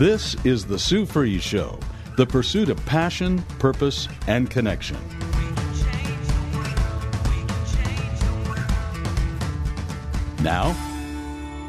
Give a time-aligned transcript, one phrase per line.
[0.00, 1.78] This is the Sue Fries Show,
[2.16, 4.96] the pursuit of passion, purpose, and connection.
[10.42, 10.72] Now,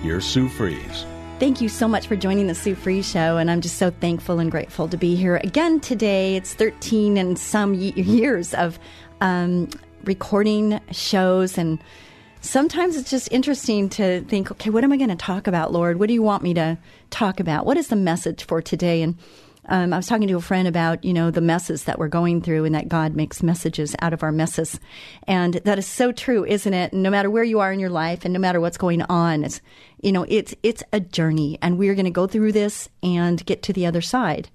[0.02, 1.06] here's Sue Fries.
[1.42, 4.40] Thank you so much for joining the Sue Fries Show, and I'm just so thankful
[4.40, 6.38] and grateful to be here again today.
[6.38, 8.80] It's 13 and some years of
[9.20, 9.68] um,
[10.06, 11.84] recording shows, and
[12.42, 16.00] sometimes it's just interesting to think, okay, what am I going to talk about, Lord?
[16.00, 16.78] What do you want me to
[17.10, 17.66] talk about?
[17.66, 19.02] What is the message for today?
[19.02, 19.18] And
[19.70, 22.42] um, I was talking to a friend about, you know, the messes that we're going
[22.42, 24.80] through and that God makes messages out of our messes.
[25.28, 26.94] And that is so true, isn't it?
[26.94, 29.62] No matter where you are in your life and no matter what's going on, it's,
[30.02, 33.62] you know, it's, it's a journey and we're going to go through this and get
[33.64, 34.50] to the other side.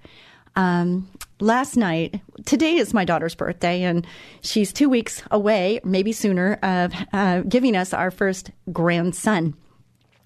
[0.56, 1.08] Um,
[1.41, 4.06] last night, today is my daughter's birthday, and
[4.41, 9.55] she's two weeks away, maybe sooner, of uh, giving us our first grandson.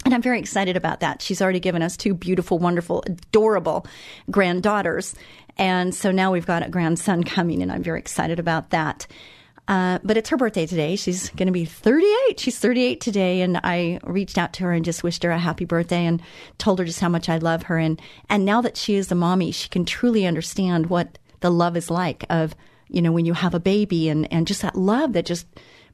[0.05, 1.21] And I'm very excited about that.
[1.21, 3.87] She's already given us two beautiful, wonderful, adorable
[4.31, 5.15] granddaughters.
[5.59, 9.07] And so now we've got a grandson coming, and I'm very excited about that.
[9.71, 10.97] Uh, but it's her birthday today.
[10.97, 12.41] She's going to be 38.
[12.41, 15.65] She's 38 today, and I reached out to her and just wished her a happy
[15.65, 16.21] birthday and
[16.59, 17.79] told her just how much I love her.
[17.79, 21.77] And and now that she is a mommy, she can truly understand what the love
[21.77, 22.57] is like of
[22.89, 25.47] you know when you have a baby and and just that love that just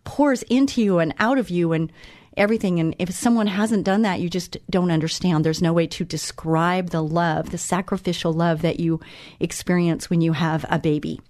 [0.04, 1.92] pours into you and out of you and
[2.34, 2.80] everything.
[2.80, 5.44] And if someone hasn't done that, you just don't understand.
[5.44, 9.00] There's no way to describe the love, the sacrificial love that you
[9.38, 11.20] experience when you have a baby.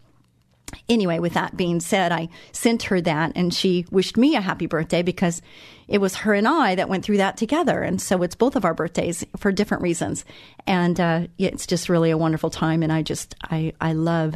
[0.88, 4.66] Anyway, with that being said, I sent her that and she wished me a happy
[4.66, 5.42] birthday because
[5.88, 7.82] it was her and I that went through that together.
[7.82, 10.24] And so it's both of our birthdays for different reasons.
[10.66, 12.82] And uh, it's just really a wonderful time.
[12.82, 14.34] And I just, I, I love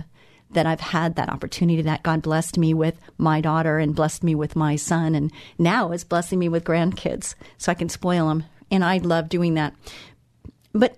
[0.52, 4.34] that I've had that opportunity that God blessed me with my daughter and blessed me
[4.34, 8.44] with my son and now is blessing me with grandkids so I can spoil them.
[8.70, 9.74] And I love doing that.
[10.72, 10.97] But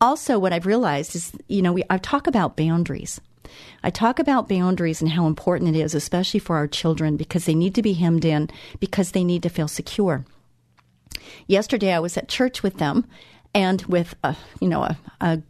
[0.00, 3.20] also what I've realized is, you know, we, I talk about boundaries.
[3.82, 7.54] I talk about boundaries and how important it is, especially for our children, because they
[7.54, 10.24] need to be hemmed in, because they need to feel secure.
[11.46, 13.06] Yesterday, I was at church with them
[13.54, 15.42] and with a, you know, a, a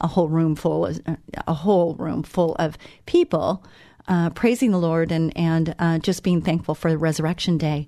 [0.00, 1.00] a whole room full of,
[1.46, 2.76] a whole room full of
[3.06, 3.64] people
[4.06, 7.86] uh, praising the Lord and and uh, just being thankful for the Resurrection Day.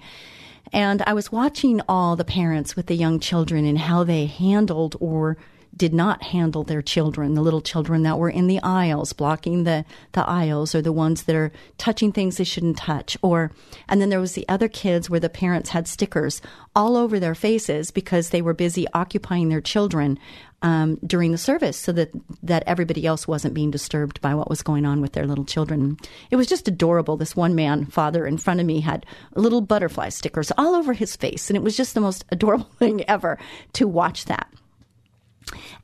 [0.72, 4.96] And I was watching all the parents with the young children and how they handled
[4.98, 5.36] or
[5.76, 9.84] did not handle their children, the little children that were in the aisles, blocking the,
[10.12, 13.16] the aisles, or the ones that are touching things they shouldn't touch.
[13.20, 13.52] Or,
[13.88, 16.40] and then there was the other kids where the parents had stickers
[16.74, 20.18] all over their faces because they were busy occupying their children
[20.62, 22.10] um, during the service so that,
[22.42, 25.98] that everybody else wasn't being disturbed by what was going on with their little children.
[26.30, 27.16] It was just adorable.
[27.16, 29.04] This one man, father, in front of me had
[29.34, 31.50] little butterfly stickers all over his face.
[31.50, 33.38] And it was just the most adorable thing ever
[33.74, 34.48] to watch that.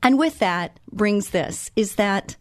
[0.01, 2.35] And with that brings this is that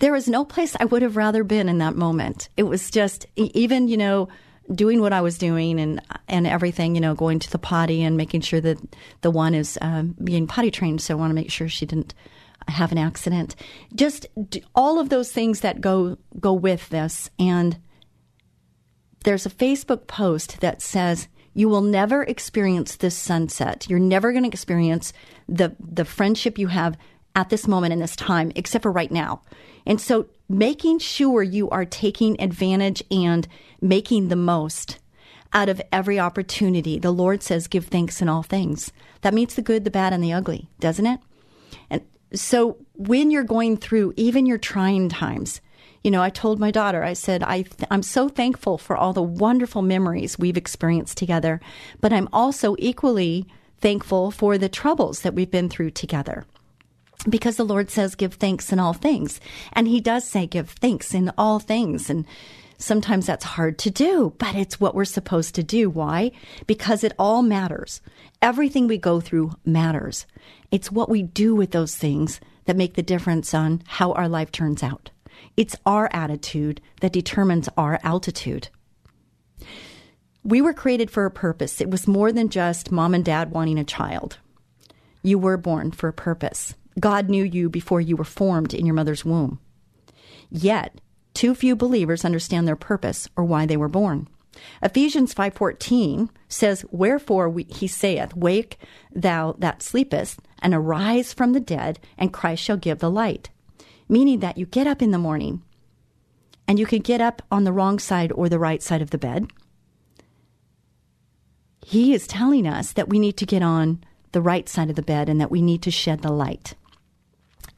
[0.00, 2.48] there is no place I would have rather been in that moment.
[2.56, 4.28] It was just even, you know,
[4.74, 8.16] doing what I was doing and and everything, you know, going to the potty and
[8.16, 8.78] making sure that
[9.20, 11.00] the one is um, being potty trained.
[11.00, 12.14] So I want to make sure she didn't
[12.68, 13.54] have an accident.
[13.94, 14.26] Just
[14.74, 17.30] all of those things that go go with this.
[17.38, 17.78] And
[19.24, 23.88] there's a Facebook post that says you will never experience this sunset.
[23.88, 25.12] You're never going to experience
[25.52, 26.96] the the friendship you have
[27.34, 29.42] at this moment in this time, except for right now.
[29.86, 33.48] And so making sure you are taking advantage and
[33.80, 34.98] making the most
[35.52, 36.98] out of every opportunity.
[36.98, 38.92] The Lord says, give thanks in all things.
[39.22, 41.20] That means the good, the bad, and the ugly, doesn't it?
[41.90, 42.02] And
[42.34, 45.60] so when you're going through even your trying times,
[46.02, 49.12] you know, I told my daughter, I said, I th- I'm so thankful for all
[49.12, 51.60] the wonderful memories we've experienced together,
[52.00, 53.46] but I'm also equally
[53.82, 56.46] thankful for the troubles that we've been through together.
[57.28, 59.40] Because the Lord says, give thanks in all things.
[59.74, 62.08] And He does say, give thanks in all things.
[62.08, 62.24] And
[62.78, 65.90] sometimes that's hard to do, but it's what we're supposed to do.
[65.90, 66.32] Why?
[66.66, 68.00] Because it all matters.
[68.40, 70.26] Everything we go through matters.
[70.70, 74.50] It's what we do with those things that make the difference on how our life
[74.50, 75.10] turns out.
[75.56, 78.68] It's our attitude that determines our altitude.
[80.44, 81.80] We were created for a purpose.
[81.80, 84.38] It was more than just mom and dad wanting a child.
[85.22, 86.74] You were born for a purpose.
[86.98, 89.60] God knew you before you were formed in your mother's womb.
[90.50, 91.00] Yet,
[91.32, 94.28] too few believers understand their purpose or why they were born.
[94.82, 98.78] Ephesians 5:14 says, "Wherefore we, he saith, Wake
[99.14, 103.48] thou that sleepest, and arise from the dead, and Christ shall give the light."
[104.08, 105.62] Meaning that you get up in the morning,
[106.68, 109.18] and you can get up on the wrong side or the right side of the
[109.18, 109.46] bed.
[111.84, 114.02] He is telling us that we need to get on
[114.32, 116.74] the right side of the bed and that we need to shed the light.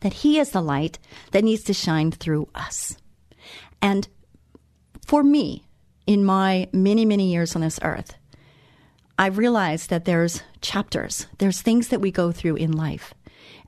[0.01, 0.99] That He is the light
[1.33, 2.97] that needs to shine through us.
[3.81, 4.09] And
[5.07, 5.65] for me,
[6.07, 8.17] in my many, many years on this earth,
[9.19, 13.15] I've realized that there's chapters, there's things that we go through in life.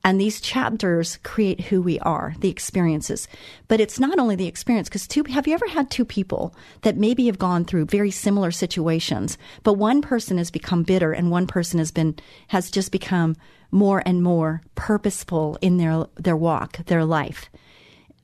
[0.06, 3.26] And these chapters create who we are, the experiences.
[3.66, 6.96] But it's not only the experience, because two, have you ever had two people that
[6.96, 11.48] maybe have gone through very similar situations, but one person has become bitter and one
[11.48, 12.14] person has been,
[12.46, 13.34] has just become
[13.72, 17.50] more and more purposeful in their, their walk, their life.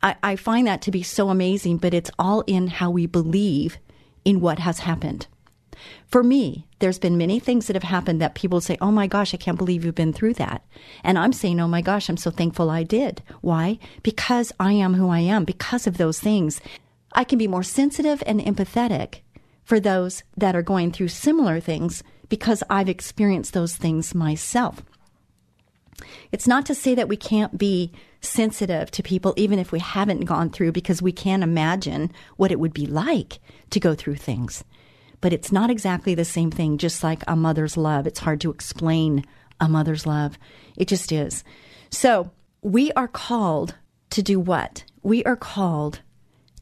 [0.05, 3.79] I, I find that to be so amazing, but it's all in how we believe
[4.25, 5.26] in what has happened.
[6.06, 9.32] For me, there's been many things that have happened that people say, Oh my gosh,
[9.32, 10.64] I can't believe you've been through that.
[11.02, 13.23] And I'm saying, Oh my gosh, I'm so thankful I did.
[13.40, 13.79] Why?
[14.02, 16.61] Because I am who I am, because of those things.
[17.12, 19.20] I can be more sensitive and empathetic
[19.64, 24.82] for those that are going through similar things because I've experienced those things myself.
[26.32, 30.25] It's not to say that we can't be sensitive to people even if we haven't
[30.25, 33.38] gone through because we can't imagine what it would be like
[33.70, 34.64] to go through things
[35.22, 38.06] but it's not exactly the same thing, just like a mother's love.
[38.06, 39.24] It's hard to explain
[39.60, 40.36] a mother's love.
[40.76, 41.44] It just is.
[41.90, 43.76] So we are called
[44.10, 44.84] to do what?
[45.02, 46.00] We are called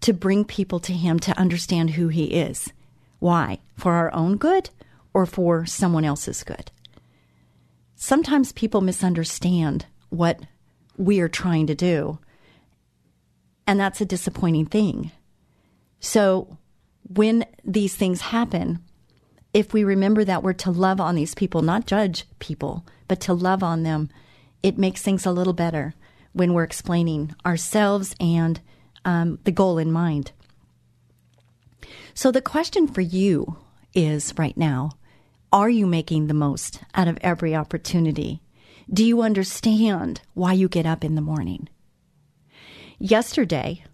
[0.02, 2.72] to bring people to Him to understand who He is.
[3.18, 3.60] Why?
[3.76, 4.68] For our own good
[5.14, 6.70] or for someone else's good?
[7.96, 10.40] Sometimes people misunderstand what
[10.98, 12.18] we are trying to do,
[13.66, 15.12] and that's a disappointing thing.
[15.98, 16.58] So
[17.12, 18.78] when these things happen,
[19.52, 23.34] if we remember that we're to love on these people, not judge people, but to
[23.34, 24.08] love on them,
[24.62, 25.94] it makes things a little better
[26.32, 28.60] when we're explaining ourselves and
[29.04, 30.30] um, the goal in mind.
[32.14, 33.56] So, the question for you
[33.92, 34.92] is right now
[35.52, 38.40] are you making the most out of every opportunity?
[38.92, 41.68] Do you understand why you get up in the morning?
[43.00, 43.84] Yesterday,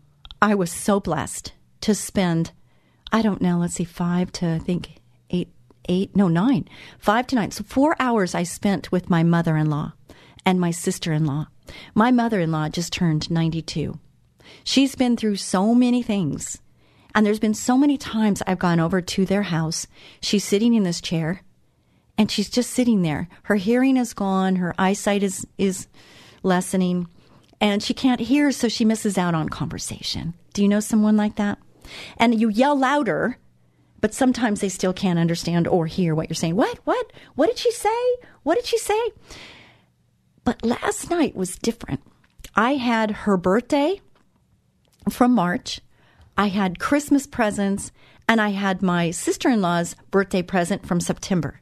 [0.43, 2.53] I was so blessed to spend
[3.13, 5.01] I don't know, let's see, five to I think
[5.31, 5.49] eight,
[5.89, 6.69] eight, no, nine,
[6.99, 7.51] five to nine.
[7.51, 9.93] So four hours I spent with my mother in law
[10.45, 11.49] and my sister in law.
[11.95, 13.99] My mother in law just turned 92.
[14.65, 16.61] She's been through so many things.
[17.15, 19.87] And there's been so many times I've gone over to their house.
[20.21, 21.43] She's sitting in this chair
[22.19, 23.29] and she's just sitting there.
[23.45, 25.87] Her hearing is gone, her eyesight is, is
[26.43, 27.09] lessening,
[27.61, 30.35] and she can't hear, so she misses out on conversation.
[30.55, 31.59] Do you know someone like that?
[32.17, 33.39] And you yell louder,
[34.01, 36.57] but sometimes they still can't understand or hear what you're saying.
[36.57, 36.79] What?
[36.85, 37.13] What?
[37.35, 38.17] What did she say?
[38.43, 39.01] What did she say?
[40.45, 42.01] But last night was different.
[42.55, 44.01] I had her birthday
[45.11, 45.81] from March,
[46.39, 47.93] I had Christmas presents,
[48.29, 51.61] and I had my sister in law's birthday present from September.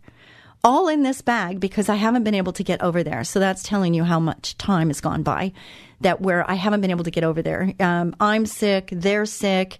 [0.62, 3.22] All in this bag because I haven't been able to get over there.
[3.22, 5.52] So that's telling you how much time has gone by
[6.00, 7.74] that where I haven't been able to get over there.
[7.78, 9.78] Um, I'm sick, they're sick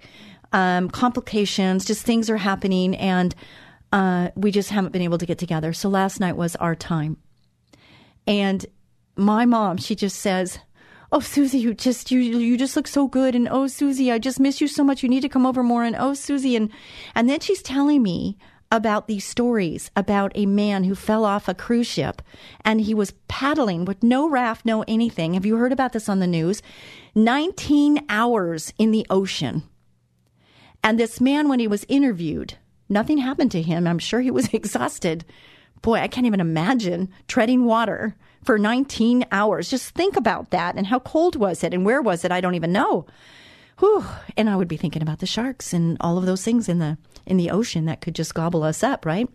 [0.54, 3.34] um, complications, just things are happening, and
[3.92, 5.72] uh, we just haven't been able to get together.
[5.72, 7.18] So last night was our time.
[8.26, 8.64] And
[9.16, 10.60] my mom, she just says,
[11.10, 14.40] "Oh, Susie, you just you you just look so good," and "Oh, Susie, I just
[14.40, 15.02] miss you so much.
[15.02, 16.70] You need to come over more." And "Oh, Susie," and
[17.16, 18.38] and then she's telling me
[18.70, 22.20] about these stories about a man who fell off a cruise ship
[22.64, 25.34] and he was paddling with no raft, no anything.
[25.34, 26.60] Have you heard about this on the news?
[27.14, 29.62] 19 hours in the ocean.
[30.84, 32.58] And this man, when he was interviewed,
[32.90, 33.86] nothing happened to him.
[33.86, 35.24] I'm sure he was exhausted.
[35.80, 38.14] Boy, I can't even imagine treading water
[38.44, 39.70] for 19 hours.
[39.70, 40.76] Just think about that.
[40.76, 41.72] And how cold was it?
[41.72, 42.30] And where was it?
[42.30, 43.06] I don't even know.
[43.78, 44.04] Whew.
[44.36, 46.96] And I would be thinking about the sharks and all of those things in the
[47.26, 49.28] in the ocean that could just gobble us up, right?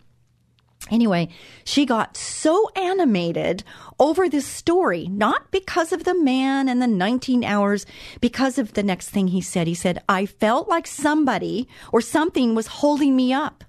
[0.88, 1.28] Anyway,
[1.64, 3.62] she got so animated
[3.98, 7.84] over this story, not because of the man and the 19 hours,
[8.20, 9.66] because of the next thing he said.
[9.66, 13.62] He said, I felt like somebody or something was holding me up.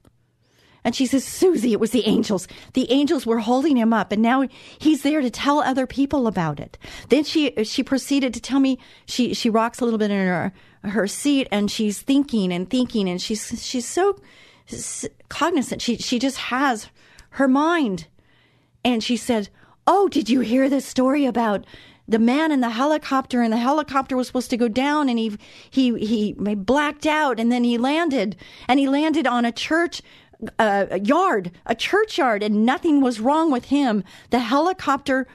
[0.84, 2.48] And she says, Susie, it was the angels.
[2.74, 4.48] The angels were holding him up, and now
[4.80, 6.76] he's there to tell other people about it.
[7.10, 10.52] Then she she proceeded to tell me she she rocks a little bit in her
[10.84, 14.20] her seat, and she's thinking and thinking, and she's she's so
[15.30, 15.84] cognizant.
[15.84, 16.90] She she just has
[17.32, 18.08] her mind.
[18.84, 19.50] And she said,
[19.86, 21.66] "Oh, did you hear this story about
[22.08, 25.38] the man in the helicopter and the helicopter was supposed to go down and he
[25.70, 28.36] he he blacked out and then he landed
[28.68, 30.02] and he landed on a church
[30.60, 34.04] uh, yard, a churchyard, and nothing was wrong with him.
[34.32, 35.28] The helicopter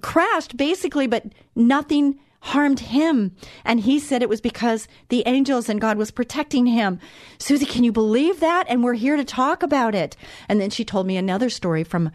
[0.00, 3.34] crashed basically, but nothing harmed him.
[3.64, 7.00] And he said it was because the angels and God was protecting him.
[7.38, 8.66] Susie, can you believe that?
[8.68, 10.14] And we're here to talk about it.
[10.46, 12.10] And then she told me another story from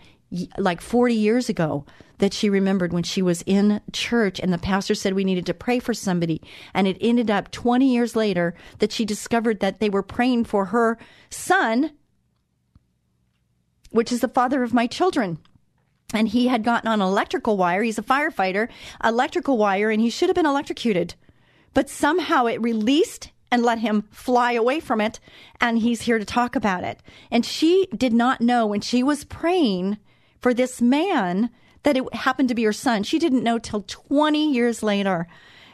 [0.60, 1.84] like 40 years ago
[2.20, 5.54] that she remembered when she was in church and the pastor said we needed to
[5.56, 6.44] pray for somebody.
[6.76, 10.66] And it ended up 20 years later that she discovered that they were praying for
[10.66, 11.00] her
[11.32, 11.92] son,
[13.90, 15.40] which is the father of my children.
[16.14, 17.84] And he had gotten on electrical wire.
[17.84, 18.68] He's a firefighter,
[19.04, 21.14] electrical wire, and he should have been electrocuted.
[21.74, 25.20] But somehow it released and let him fly away from it.
[25.62, 27.00] And he's here to talk about it.
[27.32, 29.98] And she did not know when she was praying
[30.40, 31.50] for this man
[31.84, 33.04] that it happened to be her son.
[33.04, 35.28] She didn't know till 20 years later.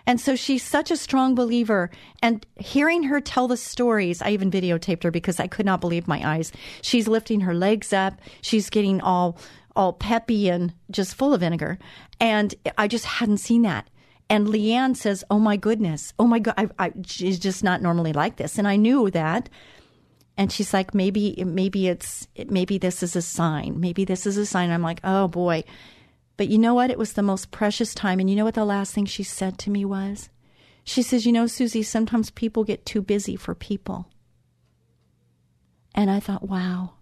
[0.08, 1.90] And so she's such a strong believer.
[2.22, 6.08] And hearing her tell the stories, I even videotaped her because I could not believe
[6.08, 6.52] my eyes.
[6.82, 8.20] She's lifting her legs up.
[8.42, 9.38] She's getting all
[9.76, 11.78] all peppy and just full of vinegar.
[12.20, 13.90] And I just hadn't seen that.
[14.30, 16.14] And Leanne says, "Oh my goodness!
[16.18, 16.56] Oh my god!
[16.58, 19.50] I, I, she's just not normally like this." And I knew that
[20.38, 24.46] and she's like maybe maybe it's maybe this is a sign maybe this is a
[24.46, 25.64] sign i'm like oh boy
[26.38, 28.66] but you know what it was the most precious time and you know what the
[28.66, 30.30] last thing she said to me was
[30.84, 34.08] she says you know susie sometimes people get too busy for people
[35.94, 36.94] and i thought wow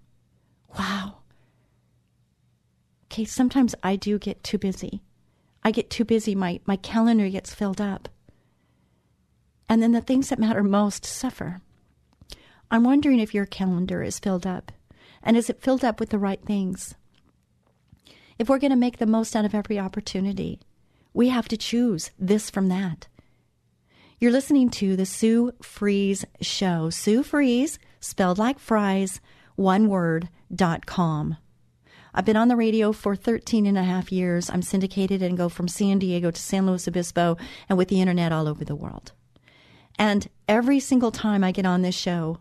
[0.78, 1.16] wow
[3.14, 5.02] okay sometimes i do get too busy
[5.64, 8.10] i get too busy my my calendar gets filled up
[9.70, 11.62] and then the things that matter most suffer
[12.74, 14.72] I'm wondering if your calendar is filled up.
[15.22, 16.96] And is it filled up with the right things?
[18.40, 20.60] If we're going to make the most out of every opportunity,
[21.14, 23.08] we have to choose this from that.
[24.20, 26.90] You're listening to the Sue Fries Show.
[26.90, 29.22] Sue Fries, spelled like fries,
[29.56, 31.38] one word, dot com.
[32.16, 34.50] I've been on the radio for 13 and a half years.
[34.50, 38.32] I'm syndicated and go from San Diego to San Luis Obispo and with the internet
[38.32, 39.14] all over the world.
[39.98, 42.40] And every single time I get on this show,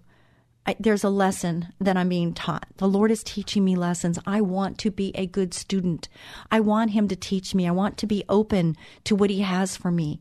[0.67, 2.67] I, there's a lesson that I'm being taught.
[2.77, 4.19] The Lord is teaching me lessons.
[4.27, 6.09] I want to be a good student.
[6.51, 7.67] I want Him to teach me.
[7.67, 10.21] I want to be open to what He has for me.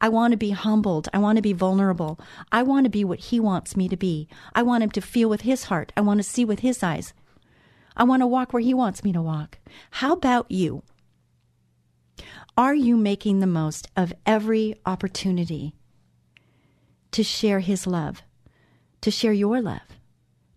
[0.00, 1.08] I want to be humbled.
[1.12, 2.20] I want to be vulnerable.
[2.52, 4.28] I want to be what He wants me to be.
[4.54, 5.92] I want Him to feel with His heart.
[5.96, 7.12] I want to see with His eyes.
[7.96, 9.58] I want to walk where He wants me to walk.
[9.90, 10.82] How about you?
[12.56, 15.74] Are you making the most of every opportunity
[17.12, 18.22] to share His love?
[19.00, 19.80] to share your love,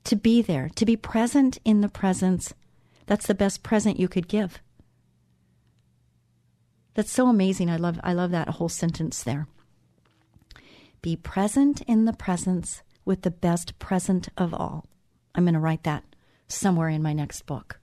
[0.03, 2.53] to be there, to be present in the presence.
[3.05, 4.59] That's the best present you could give.
[6.93, 7.69] That's so amazing.
[7.69, 9.47] I love I love that whole sentence there.
[11.01, 14.85] Be present in the presence with the best present of all.
[15.35, 16.03] I'm going to write that
[16.53, 17.79] somewhere in my next book.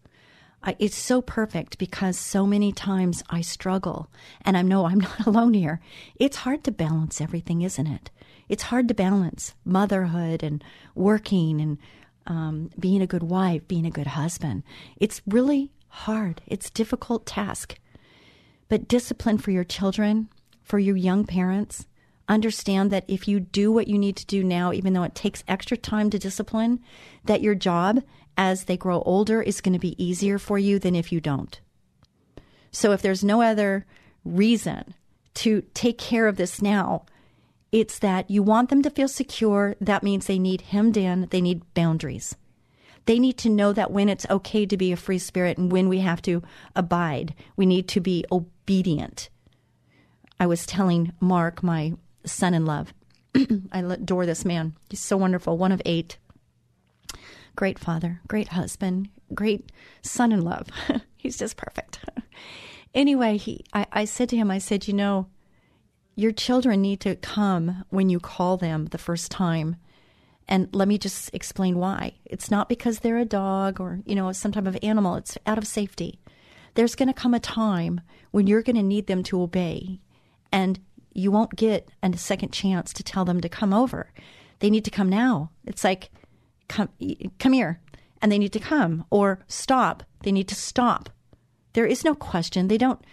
[0.62, 4.10] I, it's so perfect because so many times I struggle,
[4.42, 5.80] and I know I'm not alone here.
[6.16, 8.10] It's hard to balance everything, isn't it?
[8.50, 10.62] it's hard to balance motherhood and
[10.96, 11.78] working and
[12.26, 14.64] um, being a good wife, being a good husband.
[14.96, 16.42] It's really hard.
[16.48, 17.78] It's a difficult task.
[18.68, 20.28] But discipline for your children,
[20.64, 21.86] for your young parents,
[22.28, 25.44] understand that if you do what you need to do now, even though it takes
[25.46, 26.80] extra time to discipline,
[27.24, 28.02] that your job
[28.40, 31.60] as they grow older is going to be easier for you than if you don't.
[32.72, 33.84] So if there's no other
[34.24, 34.94] reason
[35.34, 37.04] to take care of this now,
[37.70, 39.76] it's that you want them to feel secure.
[39.78, 42.34] That means they need hemmed in, they need boundaries.
[43.04, 45.90] They need to know that when it's okay to be a free spirit and when
[45.90, 46.42] we have to
[46.74, 49.28] abide, we need to be obedient.
[50.38, 51.92] I was telling Mark, my
[52.24, 52.94] son in love,
[53.34, 54.76] I adore this man.
[54.88, 56.16] He's so wonderful, one of eight.
[57.56, 59.70] Great father, great husband, great
[60.02, 60.68] son in love.
[61.16, 62.00] He's just perfect.
[62.94, 65.26] anyway, he, I, I said to him, I said, you know,
[66.14, 69.76] your children need to come when you call them the first time.
[70.48, 72.14] And let me just explain why.
[72.24, 75.14] It's not because they're a dog or, you know, some type of animal.
[75.14, 76.18] It's out of safety.
[76.74, 78.00] There's going to come a time
[78.32, 80.00] when you're going to need them to obey,
[80.52, 80.78] and
[81.12, 84.12] you won't get a second chance to tell them to come over.
[84.60, 85.50] They need to come now.
[85.64, 86.10] It's like,
[86.70, 86.88] come,
[87.38, 87.80] come here,
[88.22, 90.04] and they need to come, or stop.
[90.22, 91.10] They need to stop.
[91.74, 92.68] There is no question.
[92.68, 93.04] They don't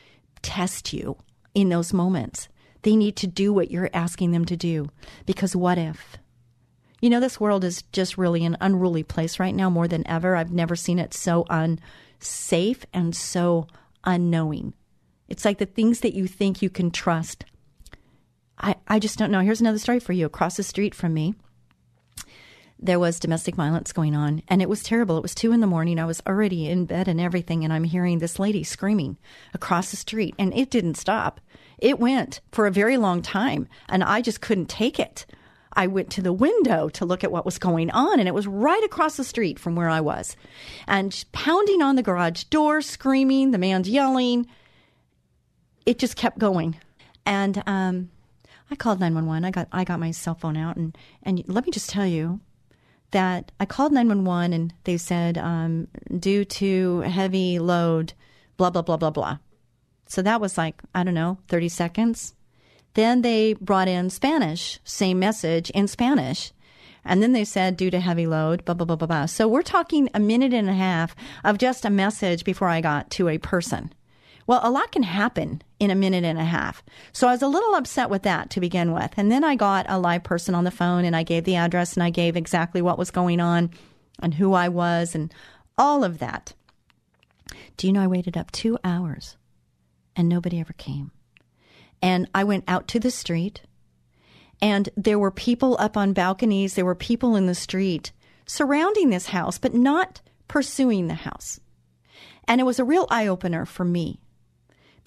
[0.42, 1.18] test you
[1.54, 2.48] in those moments.
[2.84, 4.90] They need to do what you're asking them to do.
[5.26, 6.18] Because what if?
[7.02, 10.36] You know, this world is just really an unruly place right now more than ever.
[10.36, 13.68] I've never seen it so unsafe and so
[14.04, 14.74] unknowing.
[15.28, 17.46] It's like the things that you think you can trust.
[18.60, 19.42] I, I just don't know.
[19.42, 20.26] Here's another story for you.
[20.26, 21.36] Across the street from me,
[22.80, 25.18] there was domestic violence going on, and it was terrible.
[25.18, 26.00] It was two in the morning.
[26.00, 29.18] I was already in bed and everything, and I'm hearing this lady screaming
[29.54, 31.42] across the street, and it didn't stop.
[31.80, 35.26] It went for a very long time, and I just couldn't take it.
[35.74, 38.48] I went to the window to look at what was going on, and it was
[38.48, 40.36] right across the street from where I was.
[40.88, 44.48] And pounding on the garage door, screaming, the man's yelling.
[45.86, 46.78] It just kept going.
[47.26, 48.10] And um,
[48.72, 49.46] I called 911.
[49.46, 52.40] I got I got my cell phone out, and, and let me just tell you
[53.12, 55.88] that I called 911, and they said, um,
[56.20, 58.14] due to heavy load,
[58.58, 59.38] blah, blah, blah, blah, blah.
[60.08, 62.34] So that was like, I don't know, 30 seconds.
[62.94, 66.52] Then they brought in Spanish, same message in Spanish.
[67.06, 69.26] And then they said, due to heavy load, blah, blah, blah, blah, blah.
[69.28, 73.10] So we're talking a minute and a half of just a message before I got
[73.12, 73.94] to a person.
[74.48, 76.82] Well, a lot can happen in a minute and a half.
[77.12, 79.14] So I was a little upset with that to begin with.
[79.18, 81.94] And then I got a live person on the phone and I gave the address
[81.94, 83.72] and I gave exactly what was going on
[84.22, 85.34] and who I was and
[85.78, 86.54] all of that.
[87.76, 89.36] Do you know I waited up two hours
[90.16, 91.12] and nobody ever came?
[92.02, 93.62] And I went out to the street,
[94.62, 98.12] and there were people up on balconies, there were people in the street
[98.46, 101.60] surrounding this house, but not pursuing the house.
[102.48, 104.22] And it was a real eye opener for me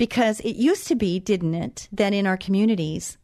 [0.01, 3.19] because it used to be, didn't it, that in our communities,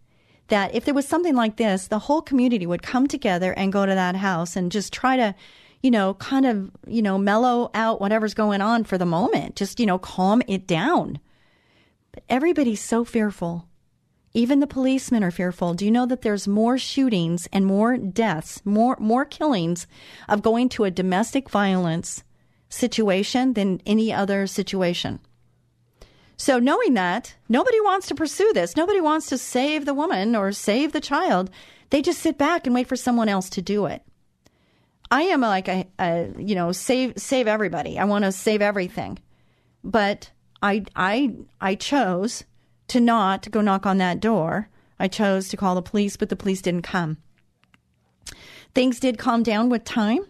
[0.48, 3.86] that if there was something like this, the whole community would come together and go
[3.86, 5.34] to that house and just try to,
[5.82, 9.80] you know, kind of, you know, mellow out whatever's going on for the moment, just,
[9.80, 11.18] you know, calm it down.
[12.12, 13.66] But everybody's so fearful.
[14.34, 15.72] Even the policemen are fearful.
[15.72, 19.86] Do you know that there's more shootings and more deaths, more more killings
[20.28, 22.22] of going to a domestic violence
[22.68, 25.20] situation than any other situation?
[26.36, 28.76] So knowing that, nobody wants to pursue this.
[28.76, 31.50] Nobody wants to save the woman or save the child.
[31.90, 34.02] They just sit back and wait for someone else to do it.
[35.10, 37.98] I am like a, a you know, save save everybody.
[37.98, 39.18] I want to save everything.
[39.82, 40.30] But
[40.62, 42.44] I I I chose
[42.88, 44.68] to not go knock on that door.
[44.98, 47.18] I chose to call the police, but the police didn't come.
[48.74, 50.26] Things did calm down with time.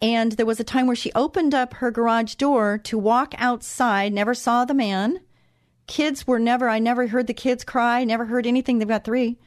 [0.00, 4.12] And there was a time where she opened up her garage door to walk outside,
[4.12, 5.20] never saw the man.
[5.86, 8.78] Kids were never, I never heard the kids cry, never heard anything.
[8.78, 9.38] They've got three.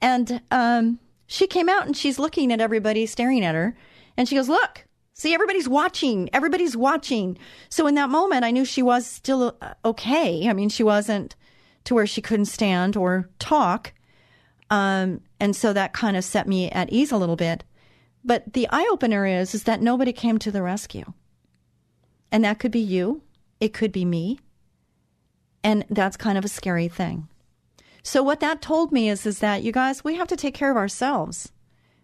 [0.00, 3.76] And um, she came out and she's looking at everybody staring at her.
[4.16, 4.86] And she goes, Look,
[5.18, 6.28] See, everybody's watching.
[6.34, 7.38] Everybody's watching.
[7.70, 10.46] So in that moment, I knew she was still uh, okay.
[10.46, 11.34] I mean, she wasn't
[11.84, 13.94] to where she couldn't stand or talk.
[14.68, 17.64] Um, and so that kind of set me at ease a little bit.
[18.26, 21.12] But the eye opener is is that nobody came to the rescue.
[22.32, 23.22] And that could be you.
[23.60, 24.40] It could be me.
[25.62, 27.28] And that's kind of a scary thing.
[28.02, 30.72] So what that told me is is that you guys, we have to take care
[30.72, 31.52] of ourselves.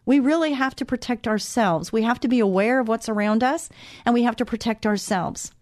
[0.06, 1.92] We really have to protect ourselves.
[1.92, 3.68] We have to be aware of what's around us
[4.04, 5.52] and we have to protect ourselves.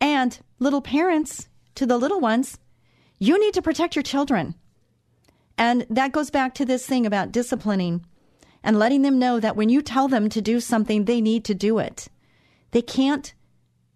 [0.00, 2.58] And little parents, to the little ones,
[3.20, 4.56] you need to protect your children.
[5.56, 8.04] And that goes back to this thing about disciplining
[8.68, 11.54] and letting them know that when you tell them to do something, they need to
[11.54, 12.08] do it.
[12.72, 13.32] They can't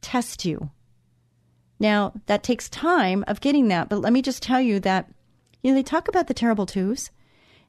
[0.00, 0.70] test you.
[1.78, 5.10] Now, that takes time of getting that, but let me just tell you that,
[5.60, 7.10] you know, they talk about the terrible twos.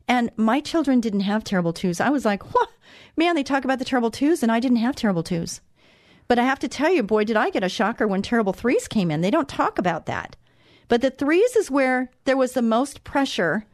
[0.08, 2.00] And my children didn't have terrible twos.
[2.00, 2.70] I was like, what?
[3.18, 5.60] Man, they talk about the terrible twos, and I didn't have terrible twos.
[6.30, 8.88] But I have to tell you, boy, did I get a shocker when terrible threes
[8.88, 9.20] came in.
[9.20, 10.38] They don't talk about that.
[10.88, 13.66] But the threes is where there was the most pressure.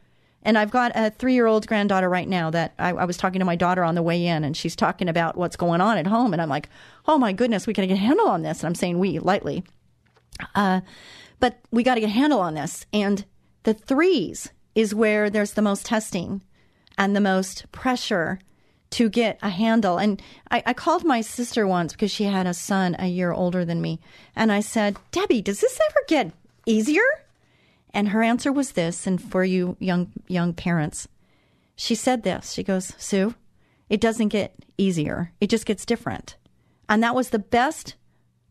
[0.42, 3.40] And I've got a three year old granddaughter right now that I, I, was talking
[3.40, 6.06] to my daughter on the way in, and she's talking about what's going on at
[6.06, 6.32] home.
[6.32, 6.68] And I'm like,
[7.06, 8.60] oh my goodness, we got to get a handle on this.
[8.60, 9.64] And I'm saying we lightly.
[10.54, 10.80] Uh,
[11.40, 12.86] but we got to get a handle on this.
[12.92, 13.24] And
[13.64, 16.42] the threes is where there's the most testing
[16.96, 18.38] and the most pressure
[18.90, 19.98] to get a handle.
[19.98, 23.64] And I, I, called my sister once because she had a son a year older
[23.64, 24.00] than me.
[24.34, 26.32] And I said, Debbie, does this ever get
[26.66, 27.02] easier?
[27.92, 31.08] And her answer was this, and for you young young parents,
[31.76, 32.52] she said this.
[32.52, 33.34] She goes, Sue,
[33.88, 35.32] it doesn't get easier.
[35.40, 36.36] It just gets different.
[36.88, 37.96] And that was the best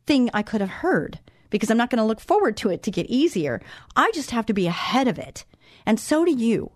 [0.05, 2.91] thing I could have heard because I'm not going to look forward to it to
[2.91, 3.61] get easier.
[3.95, 5.45] I just have to be ahead of it
[5.85, 6.71] and so do you.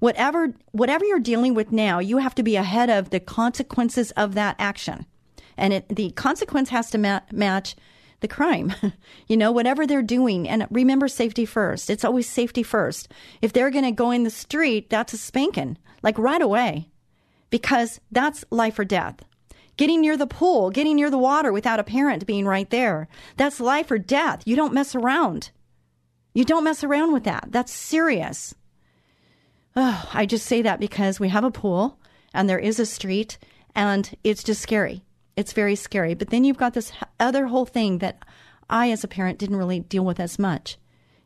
[0.00, 4.34] Whatever whatever you're dealing with now, you have to be ahead of the consequences of
[4.34, 5.06] that action.
[5.56, 7.74] And it, the consequence has to ma- match
[8.20, 8.74] the crime.
[9.28, 10.48] you know, whatever they're doing.
[10.48, 11.90] And remember safety first.
[11.90, 13.08] It's always safety first.
[13.42, 16.88] If they're going to go in the street, that's a spanking, like right away.
[17.50, 19.16] because that's life or death.
[19.76, 23.08] Getting near the pool, getting near the water without a parent being right there.
[23.36, 24.42] That's life or death.
[24.44, 25.50] You don't mess around.
[26.34, 27.46] You don't mess around with that.
[27.48, 28.54] That's serious.
[29.74, 31.98] Oh, I just say that because we have a pool
[32.34, 33.38] and there is a street
[33.74, 35.02] and it's just scary.
[35.40, 36.12] It's very scary.
[36.12, 38.22] But then you've got this other whole thing that
[38.68, 40.76] I, as a parent, didn't really deal with as much.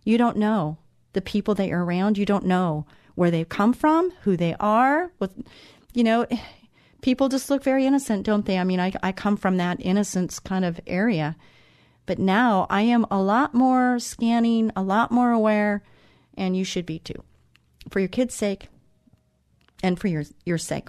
[0.05, 0.79] You don't know
[1.15, 2.17] the people that you're around.
[2.17, 5.11] You don't know where they've come from, who they are.
[5.19, 5.33] With,
[5.95, 6.29] you know,
[7.03, 8.57] people just look very innocent, don't they?
[8.57, 11.35] I mean, I, I come from that innocence kind of area.
[12.07, 15.83] But now I am a lot more scanning, a lot more aware,
[16.37, 17.25] and you should be too,
[17.91, 18.69] for your kids' sake
[19.83, 20.89] and for your, your sake.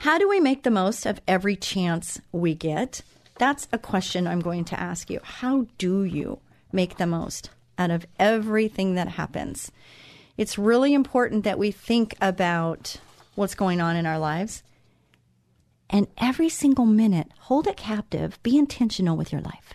[0.00, 3.02] How do we make the most of every chance we get?
[3.38, 5.20] That's a question I'm going to ask you.
[5.22, 6.40] How do you
[6.72, 9.72] make the most out of everything that happens?
[10.36, 12.96] It's really important that we think about
[13.34, 14.62] what's going on in our lives.
[15.88, 19.74] And every single minute, hold it captive, be intentional with your life.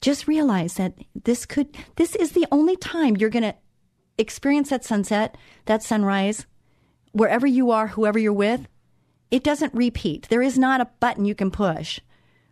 [0.00, 3.54] Just realize that this could, this is the only time you're going to
[4.18, 6.46] experience that sunset, that sunrise,
[7.12, 8.66] wherever you are, whoever you're with.
[9.30, 10.28] It doesn't repeat.
[10.28, 12.00] There is not a button you can push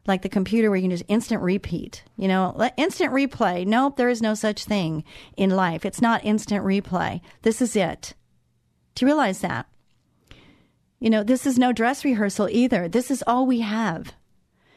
[0.06, 2.04] like the computer where you can just instant repeat.
[2.16, 3.66] You know, instant replay.
[3.66, 5.04] Nope, there is no such thing
[5.36, 5.84] in life.
[5.84, 7.20] It's not instant replay.
[7.42, 8.14] This is it.
[8.94, 9.66] Do you realize that?
[11.00, 12.88] You know, this is no dress rehearsal either.
[12.88, 14.14] This is all we have.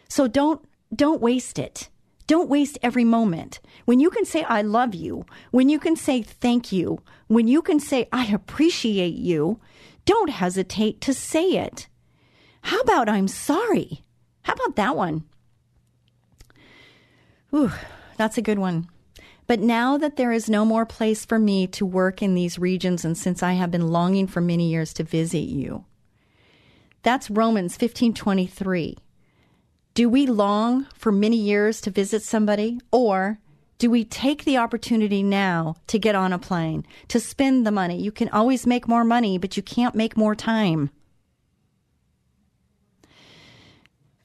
[0.09, 0.61] So don't
[0.95, 1.89] don't waste it.
[2.27, 3.59] Don't waste every moment.
[3.85, 7.61] When you can say I love you, when you can say thank you, when you
[7.61, 9.59] can say I appreciate you,
[10.07, 11.87] don't hesitate to say it.
[12.61, 14.01] How about I'm sorry?
[14.41, 15.25] How about that one?
[17.53, 17.71] Ooh,
[18.17, 18.89] that's a good one.
[19.45, 23.05] But now that there is no more place for me to work in these regions,
[23.05, 25.85] and since I have been longing for many years to visit you,
[27.03, 28.97] that's Romans fifteen twenty three.
[29.93, 33.39] Do we long for many years to visit somebody, or
[33.77, 38.01] do we take the opportunity now to get on a plane, to spend the money?
[38.01, 40.89] You can always make more money, but you can't make more time.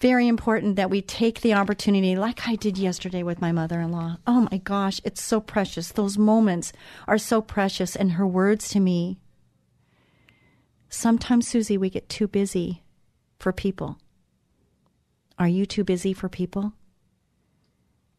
[0.03, 3.93] very important that we take the opportunity, like I did yesterday with my mother in
[3.93, 4.17] law.
[4.27, 5.93] Oh my gosh, it's so precious.
[5.93, 6.73] Those moments
[7.07, 7.95] are so precious.
[7.95, 9.21] And her words to me
[10.89, 12.83] sometimes, Susie, we get too busy
[13.39, 13.97] for people.
[15.39, 16.73] Are you too busy for people?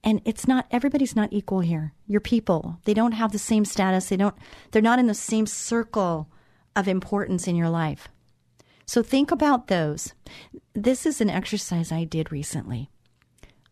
[0.04, 1.94] And it's not, everybody's not equal here.
[2.08, 2.80] You're people.
[2.84, 4.10] They don't have the same status.
[4.10, 4.36] They don't,
[4.72, 6.30] they're not in the same circle
[6.76, 8.10] of importance in your life.
[8.86, 10.14] So think about those.
[10.74, 12.90] This is an exercise I did recently.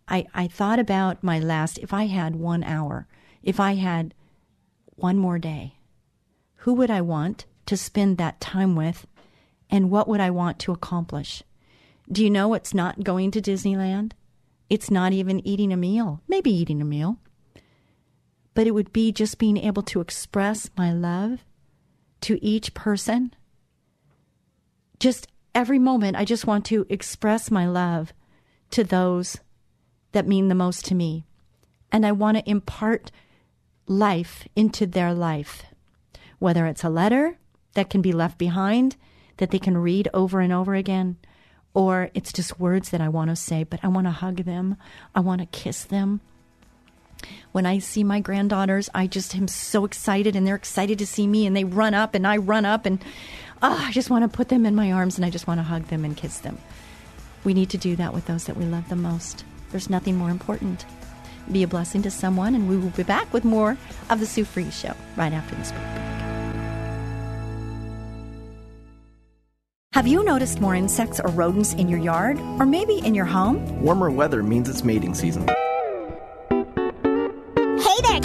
[0.07, 3.07] I, I thought about my last, if I had one hour,
[3.43, 4.13] if I had
[4.95, 5.75] one more day,
[6.57, 9.05] who would I want to spend that time with
[9.69, 11.43] and what would I want to accomplish?
[12.11, 14.11] Do you know it's not going to Disneyland?
[14.71, 17.19] It's not even eating a meal, maybe eating a meal.
[18.55, 21.43] But it would be just being able to express my love
[22.21, 23.35] to each person
[25.01, 28.13] just every moment, I just want to express my love
[28.69, 29.39] to those
[30.11, 31.25] that mean the most to me.
[31.91, 33.11] And I want to impart
[33.87, 35.63] life into their life,
[36.39, 37.39] whether it's a letter
[37.73, 38.95] that can be left behind
[39.37, 41.17] that they can read over and over again,
[41.73, 44.77] or it's just words that I want to say, but I want to hug them,
[45.15, 46.21] I want to kiss them.
[47.51, 51.27] When I see my granddaughters, I just am so excited and they're excited to see
[51.27, 53.03] me and they run up and I run up and
[53.61, 55.63] oh, I just want to put them in my arms and I just want to
[55.63, 56.57] hug them and kiss them.
[57.43, 59.45] We need to do that with those that we love the most.
[59.71, 60.85] There's nothing more important.
[61.51, 63.77] Be a blessing to someone, and we will be back with more
[64.09, 66.30] of the Sue Fries Show right after this break.
[69.93, 73.81] Have you noticed more insects or rodents in your yard, or maybe in your home?
[73.81, 75.45] Warmer weather means it's mating season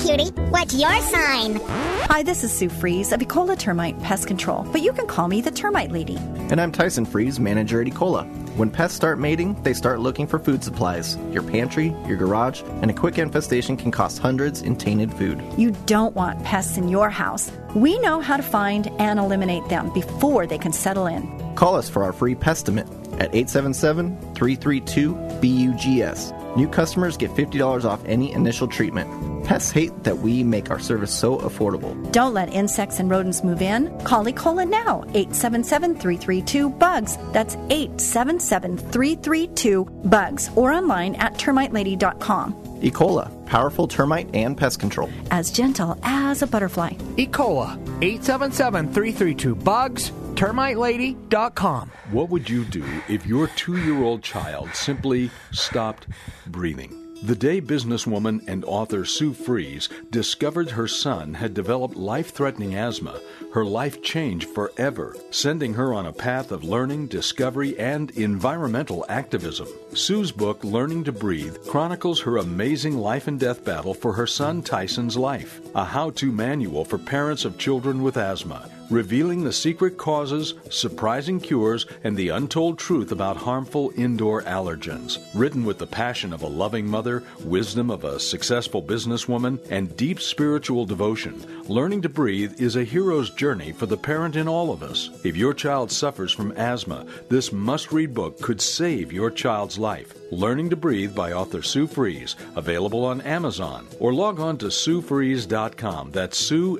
[0.06, 0.30] cutie.
[0.50, 1.60] What's your sign?
[2.08, 5.40] Hi, this is Sue Fries of Ecola Termite Pest Control, but you can call me
[5.40, 6.16] the Termite Lady.
[6.48, 8.24] And I'm Tyson Fries, manager at Ecola.
[8.56, 11.16] When pests start mating, they start looking for food supplies.
[11.32, 15.42] Your pantry, your garage, and a quick infestation can cost hundreds in tainted food.
[15.58, 17.50] You don't want pests in your house.
[17.74, 21.54] We know how to find and eliminate them before they can settle in.
[21.56, 26.32] Call us for our free pestimate at 877 332 BUGS.
[26.56, 29.35] New customers get $50 off any initial treatment.
[29.46, 31.94] Pests hate that we make our service so affordable.
[32.10, 33.96] Don't let insects and rodents move in.
[34.00, 37.16] Call Ecola now, 877-332-BUGS.
[37.32, 42.54] That's 877-332-BUGS or online at termitelady.com.
[42.80, 45.10] Ecola, powerful termite and pest control.
[45.30, 46.94] As gentle as a butterfly.
[47.16, 51.92] Ecola, 877-332-BUGS termitelady.com.
[52.10, 56.08] What would you do if your two year old child simply stopped
[56.48, 57.05] breathing?
[57.26, 63.18] The day businesswoman and author Sue Fries discovered her son had developed life threatening asthma,
[63.52, 69.66] her life changed forever, sending her on a path of learning, discovery, and environmental activism.
[69.92, 74.62] Sue's book, Learning to Breathe, chronicles her amazing life and death battle for her son
[74.62, 79.96] Tyson's life, a how to manual for parents of children with asthma revealing the secret
[79.96, 85.18] causes, surprising cures, and the untold truth about harmful indoor allergens.
[85.34, 90.20] Written with the passion of a loving mother, wisdom of a successful businesswoman, and deep
[90.20, 94.84] spiritual devotion, Learning to Breathe is a hero's journey for the parent in all of
[94.84, 95.10] us.
[95.24, 100.14] If your child suffers from asthma, this must read book could save your child's life.
[100.30, 106.12] Learning to Breathe by author Sue Fries, available on Amazon, or log on to SueFries.com.
[106.12, 106.78] That's Sue.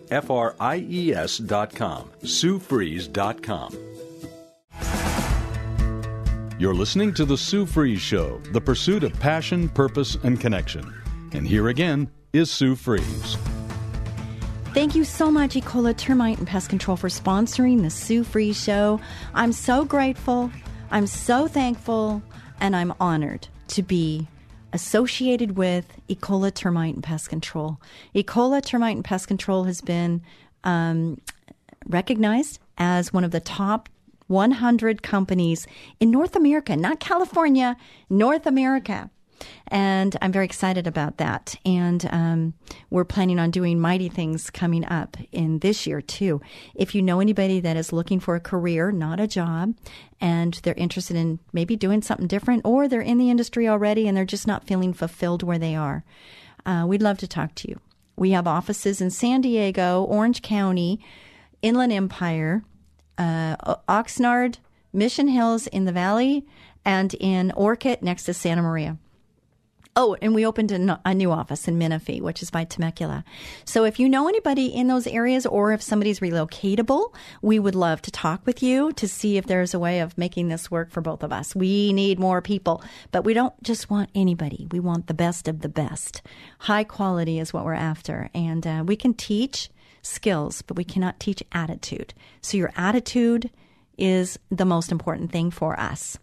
[2.23, 3.77] SueFries.com.
[6.59, 10.91] You're listening to The Sue Fries Show, the pursuit of passion, purpose, and connection.
[11.33, 13.37] And here again is Sue Fries.
[14.73, 19.01] Thank you so much, Ecola Termite and Pest Control, for sponsoring the Sue Fries Show.
[19.35, 20.51] I'm so grateful.
[20.91, 22.23] I'm so thankful
[22.61, 24.27] and I'm honored to be
[24.73, 27.79] associated with Ecola Termite and Pest Control.
[28.15, 30.23] Ecola Termite and Pest Control has been
[30.65, 31.21] um,
[31.87, 33.89] recognized as one of the top
[34.29, 35.67] 100 companies
[36.01, 37.77] in North America, not California,
[38.11, 39.11] North America.
[39.69, 41.57] And I'm very excited about that.
[41.65, 42.55] And um,
[42.91, 46.41] we're planning on doing mighty things coming up in this year, too.
[46.75, 49.75] If you know anybody that is looking for a career, not a job,
[50.21, 54.17] and they're interested in maybe doing something different, or they're in the industry already and
[54.17, 56.05] they're just not feeling fulfilled where they are,
[56.65, 57.81] uh, we'd love to talk to you.
[58.17, 61.01] We have offices in San Diego, Orange County,
[61.63, 62.63] Inland Empire,
[63.19, 64.59] uh, Oxnard,
[64.93, 66.47] Mission Hills in the Valley,
[66.85, 68.99] and in Orcutt next to Santa Maria.
[69.99, 73.25] Oh, and we opened a, a, new office in Menifee, which is by Temecula.
[73.65, 78.03] So if you know anybody in those areas or if somebody's relocatable, we would love
[78.03, 81.01] to talk with you to see if there's a way of making this work for
[81.01, 81.57] both of us.
[81.57, 84.69] We need more people, but we don't just want anybody.
[84.71, 86.21] We want the best of the best.
[86.59, 88.29] High quality is what we're after.
[88.35, 89.71] And uh, we can teach
[90.07, 92.15] skills, but we cannot teach attitude.
[92.41, 93.51] So your attitude
[93.99, 96.19] is the most important thing for us.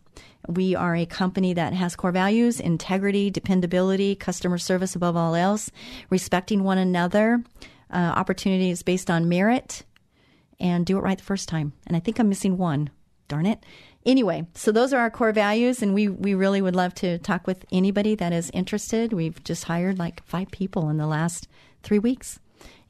[0.48, 5.72] We are a company that has core values integrity, dependability, customer service above all else,
[6.10, 7.44] respecting one another.
[7.90, 9.84] Uh, opportunity is based on merit
[10.60, 11.74] and do it right the first time.
[11.88, 12.90] And I think I'm missing one.
[13.28, 13.64] Darn it.
[14.06, 17.48] Anyway, so those are our core values, and we, we really would love to talk
[17.48, 19.14] with anybody that is interested.
[19.14, 21.48] We've just hired like five people in the last
[21.84, 22.40] three weeks,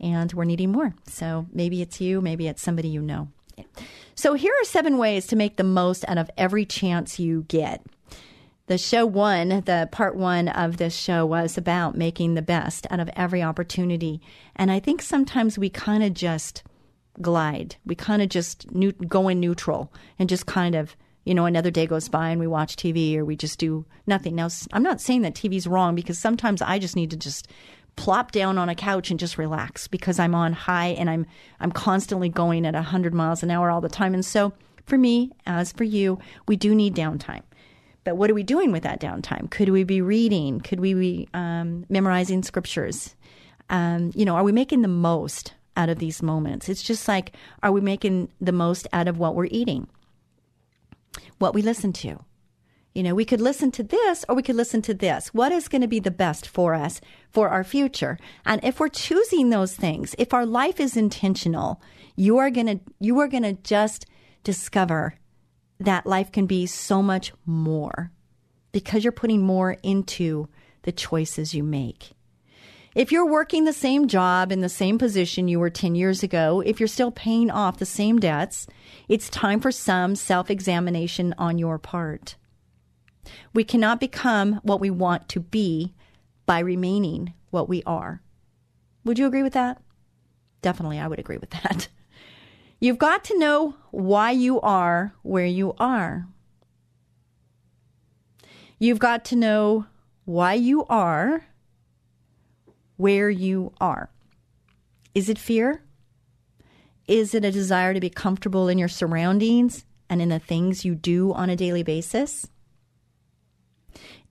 [0.04, 0.94] and we're needing more.
[1.08, 3.30] So maybe it's you, maybe it's somebody you know.
[4.16, 7.84] So, here are seven ways to make the most out of every chance you get.
[8.68, 13.00] The show one, the part one of this show was about making the best out
[13.00, 14.22] of every opportunity.
[14.56, 16.64] And I think sometimes we kind of just
[17.22, 17.76] glide.
[17.86, 21.72] We kind of just new, go in neutral and just kind of, you know, another
[21.72, 24.36] day goes by and we watch TV or we just do nothing.
[24.36, 27.48] Now, I'm not saying that TV's wrong because sometimes I just need to just
[27.96, 31.26] plop down on a couch and just relax because I'm on high and I'm
[31.60, 34.14] I'm constantly going at 100 miles an hour all the time.
[34.14, 34.54] And so
[34.86, 37.44] for me, as for you, we do need downtime.
[38.04, 39.50] But what are we doing with that downtime?
[39.50, 40.60] Could we be reading?
[40.60, 43.16] Could we be um, memorizing scriptures?
[43.70, 46.68] Um, you know, are we making the most out of these moments?
[46.68, 49.88] It's just like, are we making the most out of what we're eating,
[51.40, 52.20] what we listen to?
[52.94, 55.34] You know, we could listen to this or we could listen to this.
[55.34, 57.02] What is going to be the best for us
[57.32, 58.20] for our future?
[58.46, 61.82] And if we're choosing those things, if our life is intentional,
[62.16, 64.06] you are going to you are going to just
[64.44, 65.16] discover
[65.80, 68.12] that life can be so much more
[68.72, 70.48] because you're putting more into
[70.84, 72.12] the choices you make.
[72.96, 76.62] If you're working the same job in the same position you were 10 years ago,
[76.64, 78.68] if you're still paying off the same debts,
[79.10, 82.36] it's time for some self examination on your part.
[83.54, 85.94] We cannot become what we want to be
[86.46, 88.22] by remaining what we are.
[89.06, 89.82] Would you agree with that?
[90.62, 91.88] Definitely, I would agree with that.
[92.80, 96.28] You've got to know why you are where you are.
[98.80, 99.86] You've got to know
[100.26, 101.46] why you are
[102.98, 104.10] where you are.
[105.16, 105.84] Is it fear?
[107.08, 110.96] Is it a desire to be comfortable in your surroundings and in the things you
[110.96, 112.48] do on a daily basis?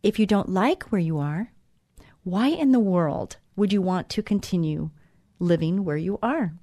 [0.03, 1.53] If you don't like where you are,
[2.25, 4.91] why in the world would you want to continue
[5.39, 6.55] living where you are?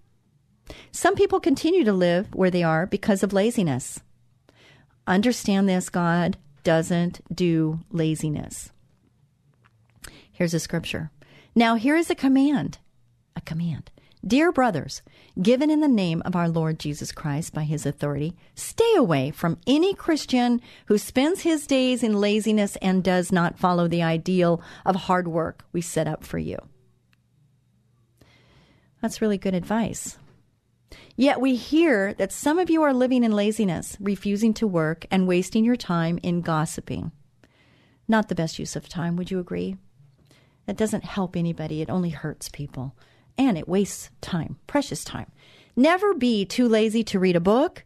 [0.91, 4.01] Some people continue to live where they are because of laziness.
[5.07, 8.71] Understand this God doesn't do laziness.
[10.31, 11.11] Here's a scripture.
[11.55, 12.77] Now, here is a command.
[13.35, 13.89] A command.
[14.25, 15.01] Dear brothers,
[15.41, 19.57] given in the name of our Lord Jesus Christ by his authority, stay away from
[19.65, 24.95] any Christian who spends his days in laziness and does not follow the ideal of
[24.95, 26.57] hard work we set up for you.
[29.01, 30.17] That's really good advice.
[31.15, 35.27] Yet we hear that some of you are living in laziness, refusing to work, and
[35.27, 37.13] wasting your time in gossiping.
[38.05, 39.77] Not the best use of time, would you agree?
[40.65, 42.95] That doesn't help anybody, it only hurts people
[43.39, 45.31] and it wastes time, precious time.
[45.75, 47.85] Never be too lazy to read a book.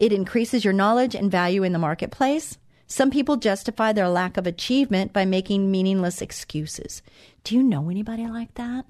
[0.00, 2.56] It increases your knowledge and value in the marketplace.
[2.86, 7.02] Some people justify their lack of achievement by making meaningless excuses.
[7.44, 8.86] Do you know anybody like that?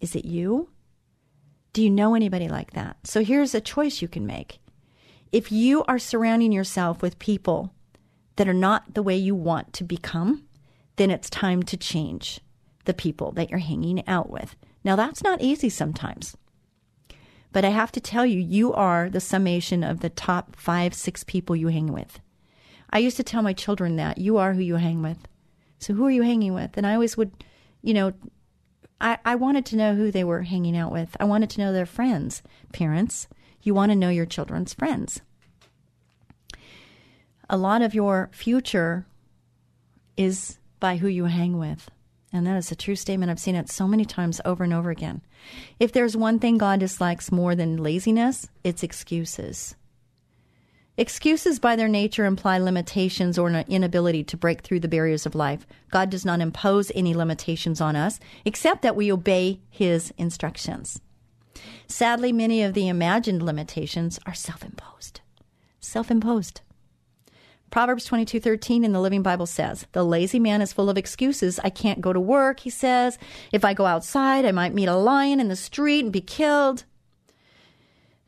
[0.00, 0.70] Is it you?
[1.74, 2.96] Do you know anybody like that?
[3.04, 4.60] So here's a choice you can make.
[5.30, 7.74] If you are surrounding yourself with people
[8.36, 10.44] that are not the way you want to become,
[10.96, 12.40] then it's time to change
[12.86, 14.56] the people that you're hanging out with.
[14.84, 16.36] Now, that's not easy sometimes.
[17.52, 21.22] But I have to tell you, you are the summation of the top five, six
[21.22, 22.18] people you hang with.
[22.90, 25.28] I used to tell my children that you are who you hang with.
[25.78, 26.76] So, who are you hanging with?
[26.76, 27.32] And I always would,
[27.82, 28.12] you know,
[29.00, 31.16] I, I wanted to know who they were hanging out with.
[31.18, 32.42] I wanted to know their friends.
[32.72, 33.28] Parents,
[33.62, 35.20] you want to know your children's friends.
[37.50, 39.06] A lot of your future
[40.16, 41.90] is by who you hang with.
[42.32, 43.30] And that is a true statement.
[43.30, 45.20] I've seen it so many times over and over again.
[45.78, 49.74] If there's one thing God dislikes more than laziness, it's excuses.
[50.96, 55.34] Excuses by their nature imply limitations or an inability to break through the barriers of
[55.34, 55.66] life.
[55.90, 61.00] God does not impose any limitations on us, except that we obey His instructions.
[61.86, 65.20] Sadly, many of the imagined limitations are self imposed.
[65.80, 66.60] Self imposed.
[67.72, 71.58] Proverbs 22:13 in the Living Bible says, "The lazy man is full of excuses.
[71.64, 73.16] I can't go to work," he says.
[73.50, 76.84] "If I go outside, I might meet a lion in the street and be killed."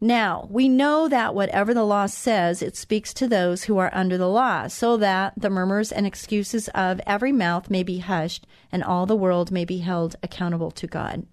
[0.00, 4.16] Now, we know that whatever the law says, it speaks to those who are under
[4.16, 8.82] the law, so that the murmurs and excuses of every mouth may be hushed and
[8.82, 11.26] all the world may be held accountable to God.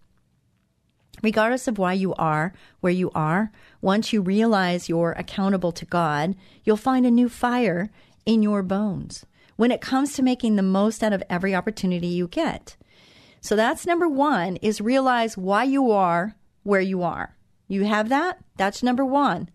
[1.22, 6.36] Regardless of why you are where you are, once you realize you're accountable to God,
[6.64, 7.92] you'll find a new fire
[8.26, 12.28] in your bones when it comes to making the most out of every opportunity you
[12.28, 12.76] get.
[13.42, 17.36] So that's number one is realize why you are where you are.
[17.68, 18.40] You have that?
[18.58, 19.50] That's number one.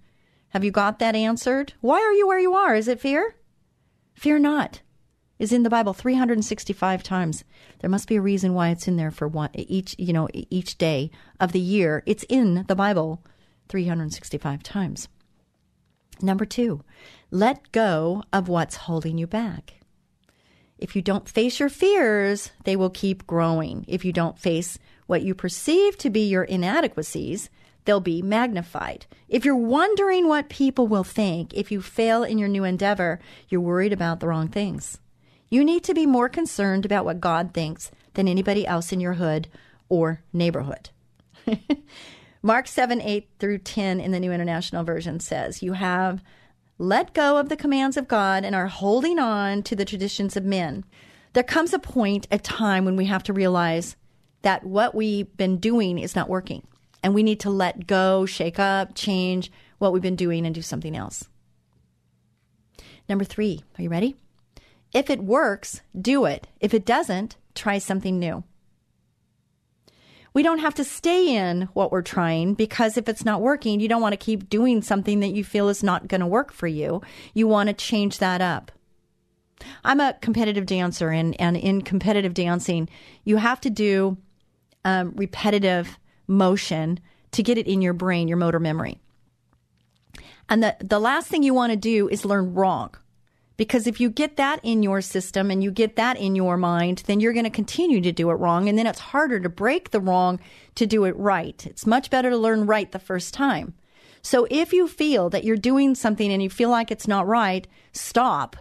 [0.51, 1.75] Have you got that answered?
[1.81, 2.75] Why are you where you are?
[2.75, 3.37] Is it fear?
[4.15, 4.81] Fear not
[5.38, 7.44] is in the Bible 365 times.
[7.81, 10.79] There must be a reason why it's in there for one each, you know, each
[10.79, 12.03] day of the year.
[12.07, 13.22] It's in the Bible
[13.68, 15.09] 365 times.
[16.22, 16.83] Number 2,
[17.31, 19.75] let go of what's holding you back.
[20.79, 23.85] If you don't face your fears, they will keep growing.
[23.88, 27.49] If you don't face what you perceive to be your inadequacies,
[27.85, 29.07] they'll be magnified.
[29.29, 33.61] If you're wondering what people will think if you fail in your new endeavor, you're
[33.61, 34.99] worried about the wrong things.
[35.49, 39.15] You need to be more concerned about what God thinks than anybody else in your
[39.15, 39.49] hood
[39.89, 40.91] or neighborhood.
[42.43, 46.23] Mark 7 8 through 10 in the New International Version says, You have
[46.79, 50.45] let go of the commands of God and are holding on to the traditions of
[50.45, 50.85] men.
[51.33, 53.97] There comes a point, a time when we have to realize
[54.43, 56.67] that what we've been doing is not working.
[57.03, 60.63] And we need to let go, shake up, change what we've been doing, and do
[60.63, 61.29] something else.
[63.09, 64.17] Number three, are you ready?
[64.97, 66.49] If it works, do it.
[66.59, 68.45] If it doesn't, try something new.
[70.33, 73.89] We don't have to stay in what we're trying because if it's not working, you
[73.89, 76.67] don't want to keep doing something that you feel is not going to work for
[76.67, 77.03] you.
[77.35, 78.73] You want to change that up.
[79.85, 82.89] I'm a competitive dancer, and, and in competitive dancing,
[83.23, 84.17] you have to do
[84.87, 87.01] um, repetitive motion
[87.33, 88.99] to get it in your brain, your motor memory.
[90.49, 92.95] And the, the last thing you want to do is learn wrong.
[93.57, 97.03] Because if you get that in your system and you get that in your mind,
[97.07, 98.69] then you're going to continue to do it wrong.
[98.69, 100.39] And then it's harder to break the wrong
[100.75, 101.67] to do it right.
[101.67, 103.75] It's much better to learn right the first time.
[104.21, 107.67] So if you feel that you're doing something and you feel like it's not right,
[107.93, 108.57] stop,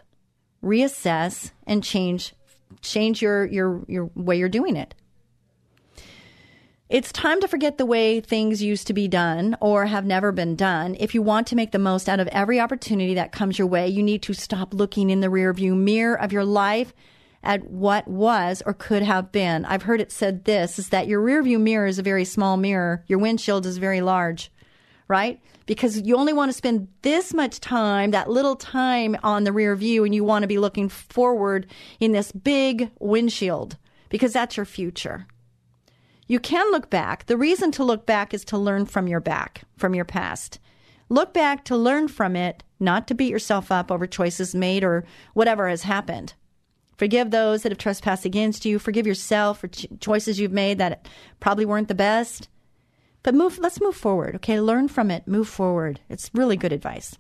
[0.64, 2.34] reassess, and change
[2.82, 4.96] change your your your way you're doing it.
[6.88, 10.56] It's time to forget the way things used to be done or have never been
[10.56, 10.96] done.
[11.00, 13.88] If you want to make the most out of every opportunity that comes your way,
[13.88, 16.94] you need to stop looking in the rearview mirror of your life
[17.42, 19.66] at what was or could have been.
[19.66, 23.04] I've heard it said this is that your rearview mirror is a very small mirror,
[23.08, 24.52] your windshield is very large.
[25.08, 25.40] right?
[25.66, 29.76] Because you only want to spend this much time, that little time on the rear
[29.76, 31.68] view, and you want to be looking forward
[32.00, 33.78] in this big windshield
[34.10, 35.28] because that's your future.
[36.28, 37.26] You can look back.
[37.28, 40.60] The reason to look back is to learn from your back, from your past.
[41.08, 45.06] Look back to learn from it, not to beat yourself up over choices made or
[45.34, 46.34] whatever has happened.
[46.98, 48.80] Forgive those that have trespassed against you.
[48.80, 51.08] Forgive yourself for ch- choices you've made that
[51.40, 52.48] probably weren't the best.
[53.22, 54.60] But move, let's move forward, okay?
[54.60, 56.00] Learn from it, move forward.
[56.10, 57.18] It's really good advice.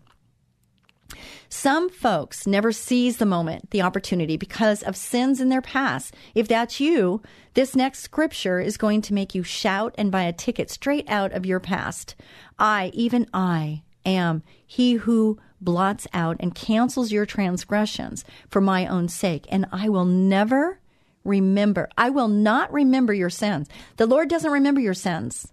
[1.49, 6.15] Some folks never seize the moment, the opportunity, because of sins in their past.
[6.33, 7.21] If that's you,
[7.53, 11.31] this next scripture is going to make you shout and buy a ticket straight out
[11.31, 12.15] of your past.
[12.59, 19.07] I, even I, am he who blots out and cancels your transgressions for my own
[19.09, 20.79] sake, and I will never
[21.23, 21.89] remember.
[21.97, 23.67] I will not remember your sins.
[23.97, 25.51] The Lord doesn't remember your sins.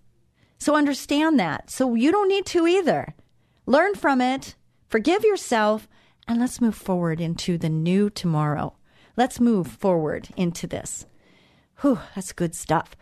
[0.58, 1.70] So understand that.
[1.70, 3.14] So you don't need to either.
[3.66, 4.54] Learn from it
[4.93, 5.88] Forgive yourself
[6.28, 8.74] and let's move forward into the new tomorrow.
[9.16, 11.07] Let's move forward into this.
[11.80, 12.95] Whew, that's good stuff.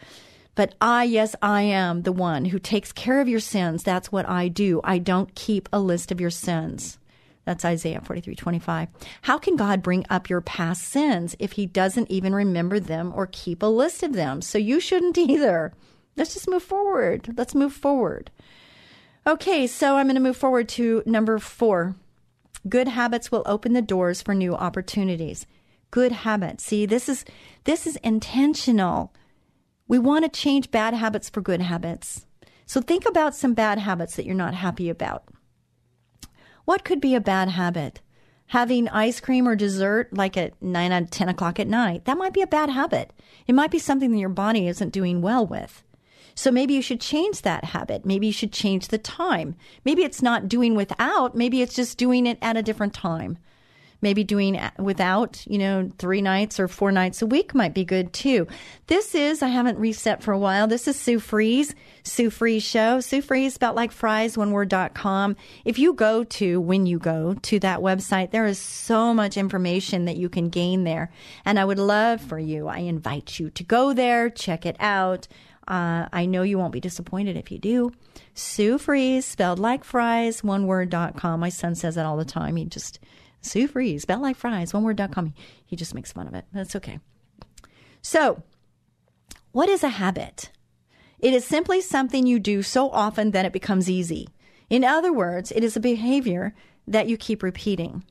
[0.55, 3.83] But I, yes, I am the one who takes care of your sins.
[3.83, 4.81] That's what I do.
[4.85, 7.01] I don't keep a list of your sins.
[7.45, 8.89] That's Isaiah 43 25.
[9.23, 13.27] How can God bring up your past sins if he doesn't even remember them or
[13.33, 14.43] keep a list of them?
[14.43, 15.73] So you shouldn't either.
[16.17, 17.35] Let's just move forward.
[17.37, 18.31] Let's move forward.
[19.31, 21.95] Okay, so I'm going to move forward to number four.
[22.69, 25.47] Good habits will open the doors for new opportunities.
[25.93, 26.65] Good habits.
[26.65, 27.25] See, this is
[27.63, 29.15] this is intentional.
[29.87, 32.27] We want to change bad habits for good habits.
[32.67, 35.23] So think about some bad habits that you're not happy about.
[36.65, 38.01] What could be a bad habit?
[38.47, 42.05] Having ice cream or dessert like at 9 or 10 o'clock at night.
[42.07, 43.13] That might be a bad habit.
[43.47, 45.85] It might be something that your body isn't doing well with.
[46.41, 48.07] So maybe you should change that habit.
[48.07, 49.57] Maybe you should change the time.
[49.85, 53.37] Maybe it's not doing without, maybe it's just doing it at a different time.
[54.01, 58.15] Maybe doing without, you know, three nights or four nights a week might be good
[58.15, 58.47] too.
[58.87, 60.67] This is, I haven't reset for a while.
[60.67, 61.75] This is Sue Fries,
[62.05, 63.01] Sue Fries Show.
[63.01, 65.37] Sue Fries, about like fries, one word.com.
[65.67, 70.07] If you go to, when you go to that website, there is so much information
[70.07, 71.13] that you can gain there.
[71.45, 75.29] And I would love for you, I invite you to go there, check it out.
[75.71, 77.93] Uh, I know you won't be disappointed if you do.
[78.35, 81.39] Sue Fries, spelled like fries, one word.com.
[81.39, 82.57] My son says that all the time.
[82.57, 82.99] He just,
[83.41, 85.27] Sue Fries, spelled like fries, one word.com.
[85.27, 85.35] He,
[85.67, 86.45] he just makes fun of it.
[86.53, 86.99] That's okay.
[88.03, 88.43] So,
[89.53, 90.51] what is a habit?
[91.21, 94.29] It is simply something you do so often that it becomes easy.
[94.71, 96.53] In other words, it is a behavior
[96.89, 98.05] that you keep repeating.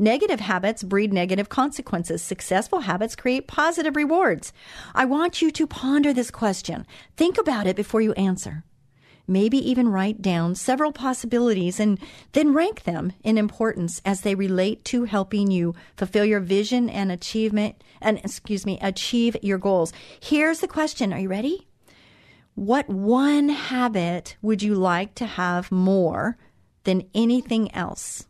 [0.00, 2.22] Negative habits breed negative consequences.
[2.22, 4.50] Successful habits create positive rewards.
[4.94, 6.86] I want you to ponder this question.
[7.18, 8.64] Think about it before you answer.
[9.28, 11.98] Maybe even write down several possibilities and
[12.32, 17.12] then rank them in importance as they relate to helping you fulfill your vision and
[17.12, 19.92] achievement and excuse me, achieve your goals.
[20.18, 21.12] Here's the question.
[21.12, 21.68] Are you ready?
[22.54, 26.38] What one habit would you like to have more
[26.84, 28.24] than anything else?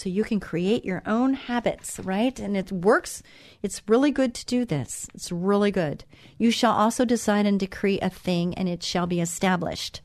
[0.00, 2.40] So you can create your own habits, right?
[2.40, 3.22] And it works.
[3.62, 5.06] It's really good to do this.
[5.12, 6.04] It's really good.
[6.38, 10.00] You shall also decide and decree a thing, and it shall be established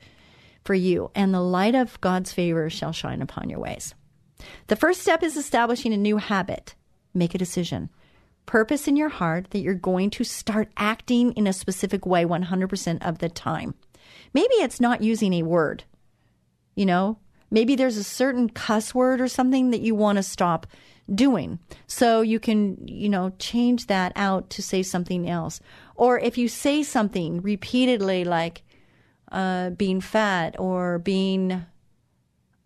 [0.65, 3.95] for you, and the light of God's favor shall shine upon your ways.
[4.67, 6.75] The first step is establishing a new habit.
[7.13, 7.89] Make a decision.
[8.45, 13.07] Purpose in your heart that you're going to start acting in a specific way 100%
[13.07, 13.75] of the time.
[14.33, 15.85] Maybe it's not using a word.
[16.75, 17.19] You know,
[17.55, 20.67] Maybe there's a certain cuss word or something that you want to stop
[21.09, 21.57] doing.
[21.87, 25.61] So you can, you know, change that out to say something else.
[25.95, 28.63] Or if you say something repeatedly like
[29.31, 31.65] uh, being fat or being,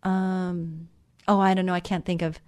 [0.01, 0.89] um,
[1.27, 2.39] oh, I don't know, I can't think of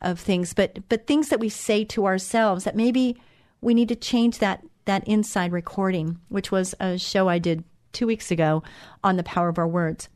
[0.00, 3.16] of things, but but things that we say to ourselves that maybe
[3.60, 8.06] we need to change that that inside recording, which was a show I did two
[8.06, 8.62] weeks ago
[9.02, 10.08] on the power of our words.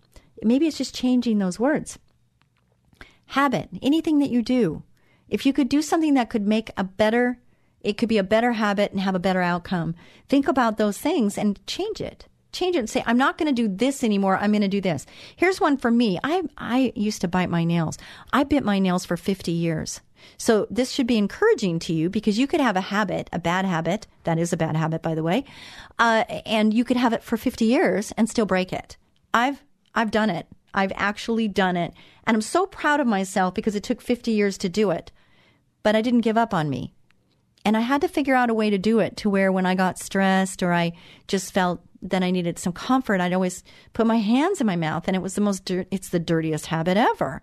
[0.43, 1.99] Maybe it's just changing those words.
[3.27, 4.83] Habit, anything that you do.
[5.29, 7.39] If you could do something that could make a better,
[7.81, 9.95] it could be a better habit and have a better outcome.
[10.29, 12.27] Think about those things and change it.
[12.53, 14.37] Change it and say, I'm not going to do this anymore.
[14.37, 15.07] I'm going to do this.
[15.35, 16.19] Here's one for me.
[16.23, 17.99] I, I used to bite my nails.
[18.33, 20.01] I bit my nails for 50 years.
[20.39, 23.65] So this should be encouraging to you because you could have a habit, a bad
[23.65, 24.07] habit.
[24.23, 25.45] That is a bad habit, by the way.
[25.99, 28.97] Uh, and you could have it for 50 years and still break it.
[29.33, 29.63] I've
[29.95, 30.47] I've done it.
[30.73, 31.95] I've actually done it.
[32.27, 35.13] And I'm so proud of myself because it took 50 years to do it.
[35.83, 36.95] But I didn't give up on me.
[37.65, 39.75] And I had to figure out a way to do it to where when I
[39.75, 40.93] got stressed or I
[41.29, 43.65] just felt then I needed some comfort, I'd always
[43.95, 45.89] put my hands in my mouth, and it was the most dirt.
[45.91, 47.41] It's the dirtiest habit ever.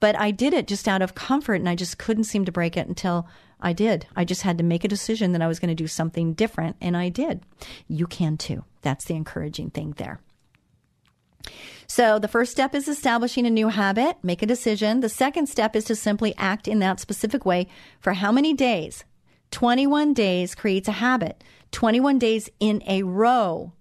[0.00, 2.76] But I did it just out of comfort, and I just couldn't seem to break
[2.76, 3.28] it until
[3.60, 4.06] I did.
[4.16, 6.76] I just had to make a decision that I was going to do something different,
[6.80, 7.42] and I did.
[7.86, 8.64] You can too.
[8.82, 10.20] That's the encouraging thing there.
[11.86, 15.00] So the first step is establishing a new habit, make a decision.
[15.00, 17.66] The second step is to simply act in that specific way
[18.00, 19.04] for how many days?
[19.50, 23.72] 21 days creates a habit, 21 days in a row.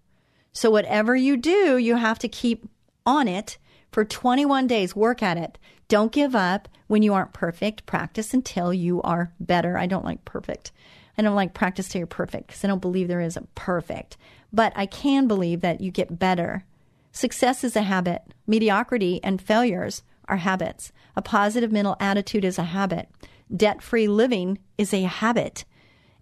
[0.51, 2.67] So whatever you do, you have to keep
[3.05, 3.57] on it
[3.91, 4.95] for 21 days.
[4.95, 5.57] Work at it.
[5.87, 7.85] Don't give up when you aren't perfect.
[7.85, 9.77] Practice until you are better.
[9.77, 10.71] I don't like perfect.
[11.17, 14.17] I don't like practice till you're perfect because I don't believe there is a perfect.
[14.51, 16.65] But I can believe that you get better.
[17.11, 18.21] Success is a habit.
[18.47, 20.91] Mediocrity and failures are habits.
[21.15, 23.09] A positive mental attitude is a habit.
[23.55, 25.65] Debt free living is a habit.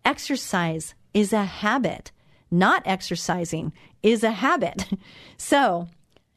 [0.06, 2.12] Exercise is a habit.
[2.50, 4.88] Not exercising is a habit.
[5.40, 5.88] So,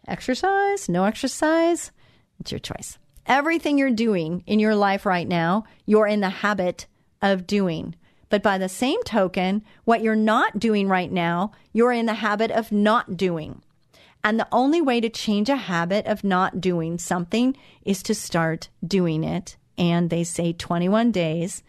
[0.06, 1.90] exercise, no exercise,
[2.38, 2.98] it's your choice.
[3.24, 6.86] Everything you're doing in your life right now, you're in the habit
[7.22, 7.94] of doing.
[8.28, 12.50] But by the same token, what you're not doing right now, you're in the habit
[12.50, 13.62] of not doing.
[14.22, 18.68] And the only way to change a habit of not doing something is to start
[18.86, 19.56] doing it.
[19.78, 21.62] And they say 21 days.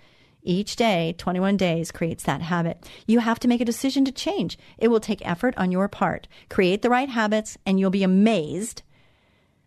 [0.43, 2.89] Each day, 21 days creates that habit.
[3.05, 4.57] You have to make a decision to change.
[4.77, 6.27] It will take effort on your part.
[6.49, 8.81] Create the right habits, and you'll be amazed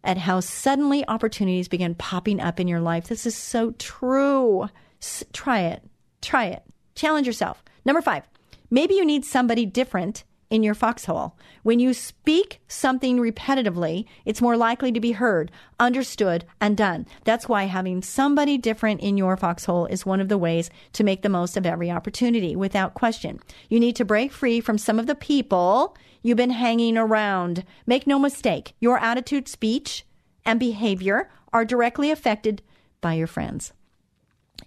[0.02, 3.06] at how suddenly opportunities begin popping up in your life.
[3.06, 4.68] This is so true.
[5.00, 5.82] S- try it.
[6.20, 6.62] Try it.
[6.94, 7.64] Challenge yourself.
[7.84, 8.24] Number five,
[8.70, 10.24] maybe you need somebody different
[10.54, 11.36] in your foxhole.
[11.64, 15.50] When you speak something repetitively, it's more likely to be heard,
[15.80, 17.06] understood, and done.
[17.24, 21.22] That's why having somebody different in your foxhole is one of the ways to make
[21.22, 23.40] the most of every opportunity, without question.
[23.68, 27.64] You need to break free from some of the people you've been hanging around.
[27.84, 30.06] Make no mistake, your attitude, speech,
[30.44, 32.62] and behavior are directly affected
[33.00, 33.72] by your friends.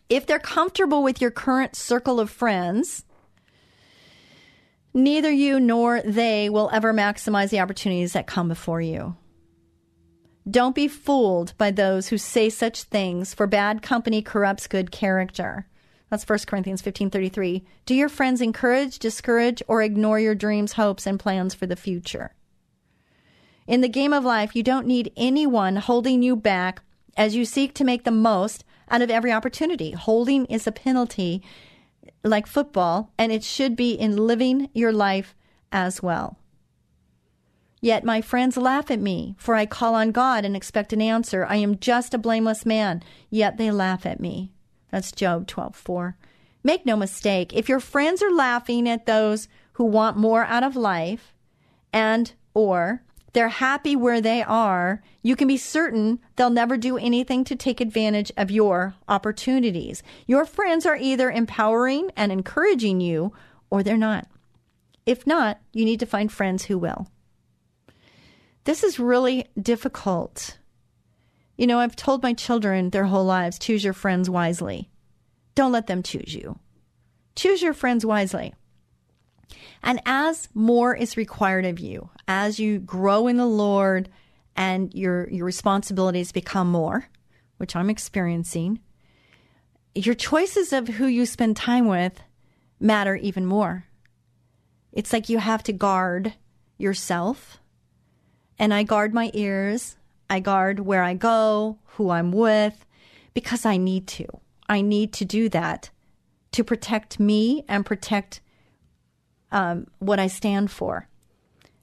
[0.09, 3.05] If they're comfortable with your current circle of friends,
[4.93, 9.15] neither you nor they will ever maximize the opportunities that come before you.
[10.49, 15.67] Don't be fooled by those who say such things, for bad company corrupts good character.
[16.09, 17.65] That's 1 Corinthians 15:33.
[17.85, 22.33] Do your friends encourage, discourage, or ignore your dreams, hopes, and plans for the future?
[23.67, 26.81] In the game of life, you don't need anyone holding you back
[27.17, 29.91] as you seek to make the most out of every opportunity.
[29.91, 31.43] Holding is a penalty
[32.23, 35.35] like football, and it should be in living your life
[35.71, 36.37] as well.
[37.79, 41.45] Yet my friends laugh at me, for I call on God and expect an answer.
[41.45, 44.51] I am just a blameless man, yet they laugh at me.
[44.91, 46.15] That's Job 12:4.
[46.63, 50.75] Make no mistake, if your friends are laughing at those who want more out of
[50.75, 51.33] life
[51.93, 53.03] and or
[53.37, 57.79] they're happy where they are, you can be certain they'll never do anything to take
[57.79, 60.01] advantage of your opportunities.
[60.25, 63.31] Your friends are either empowering and encouraging you
[63.69, 64.27] or they're not.
[65.05, 67.11] If not, you need to find friends who will.
[68.63, 70.57] This is really difficult.
[71.57, 74.89] You know, I've told my children their whole lives choose your friends wisely.
[75.53, 76.57] Don't let them choose you.
[77.35, 78.55] Choose your friends wisely.
[79.83, 84.09] And as more is required of you, as you grow in the Lord
[84.55, 87.07] and your your responsibilities become more,
[87.57, 88.79] which I'm experiencing,
[89.95, 92.21] your choices of who you spend time with
[92.79, 93.85] matter even more.
[94.91, 96.33] It's like you have to guard
[96.77, 97.59] yourself.
[98.59, 99.95] And I guard my ears.
[100.29, 102.85] I guard where I go, who I'm with,
[103.33, 104.25] because I need to.
[104.67, 105.89] I need to do that
[106.51, 108.41] to protect me and protect
[109.51, 111.07] um, what I stand for.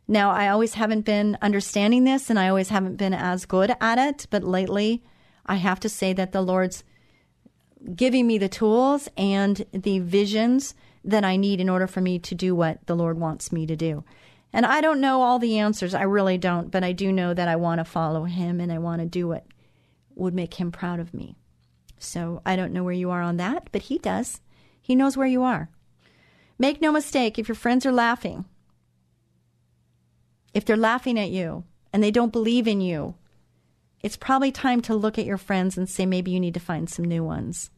[0.06, 3.98] Now, I always haven't been understanding this and I always haven't been as good at
[3.98, 5.02] it, but lately
[5.46, 6.84] I have to say that the Lord's
[7.94, 12.34] giving me the tools and the visions that I need in order for me to
[12.34, 14.04] do what the Lord wants me to do.
[14.52, 17.48] And I don't know all the answers, I really don't, but I do know that
[17.48, 19.44] I want to follow Him and I want to do what
[20.14, 21.36] would make Him proud of me.
[21.98, 24.40] So I don't know where you are on that, but He does.
[24.80, 25.70] He knows where you are.
[26.64, 28.46] Make no mistake, if your friends are laughing,
[30.54, 33.16] if they're laughing at you and they don't believe in you,
[34.00, 36.88] it's probably time to look at your friends and say maybe you need to find
[36.88, 37.68] some new ones.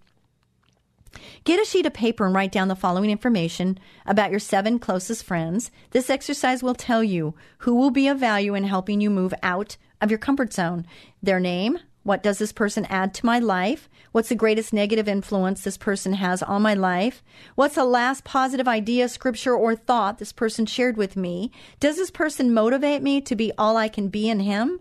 [1.43, 5.24] Get a sheet of paper and write down the following information about your seven closest
[5.24, 5.72] friends.
[5.91, 9.76] This exercise will tell you who will be of value in helping you move out
[10.01, 10.87] of your comfort zone
[11.20, 13.89] their name, What does this person add to my life?
[14.13, 17.21] What's the greatest negative influence this person has on my life?
[17.57, 21.51] What's the last positive idea, scripture, or thought this person shared with me?
[21.81, 24.79] Does this person motivate me to be all I can be in him?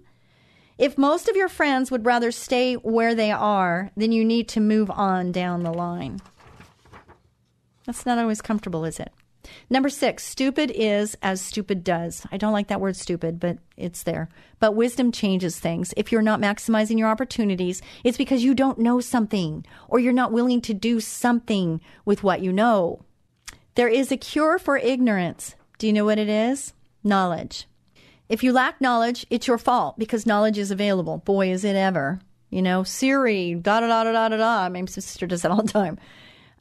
[0.77, 4.59] If most of your friends would rather stay where they are, then you need to
[4.59, 6.21] move on down the line.
[7.87, 9.11] That's not always comfortable, is it?
[9.69, 12.25] Number six, stupid is as stupid does.
[12.31, 14.29] I don't like that word stupid, but it's there.
[14.59, 15.93] But wisdom changes things.
[15.97, 20.31] If you're not maximizing your opportunities, it's because you don't know something or you're not
[20.31, 23.01] willing to do something with what you know.
[23.75, 25.55] There is a cure for ignorance.
[25.77, 26.73] Do you know what it is?
[27.03, 27.67] Knowledge.
[28.29, 31.19] If you lack knowledge, it's your fault because knowledge is available.
[31.19, 32.19] Boy, is it ever.
[32.49, 34.69] You know, Siri, da da da da da da.
[34.69, 35.99] My sister does that all the time.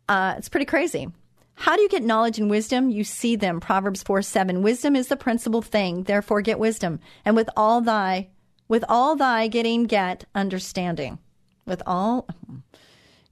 [0.09, 1.09] Uh, it's pretty crazy.
[1.55, 2.91] How do you get knowledge and wisdom?
[2.91, 3.61] You see them.
[3.61, 4.63] Proverbs 4 7.
[4.63, 7.01] Wisdom is the principal thing, therefore get wisdom.
[7.25, 8.29] And with all thy,
[8.69, 11.19] with all thy getting, get understanding.
[11.67, 12.29] With all,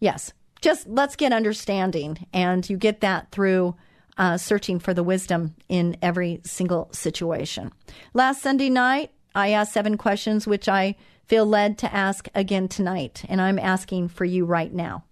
[0.01, 2.27] yes, just let's get understanding.
[2.33, 3.75] And you get that through
[4.17, 7.73] uh, searching for the wisdom in every single situation.
[8.15, 10.97] Last Sunday night, I asked seven questions, which I
[11.27, 13.25] feel led to ask again tonight.
[13.29, 15.05] And I'm asking for you right now.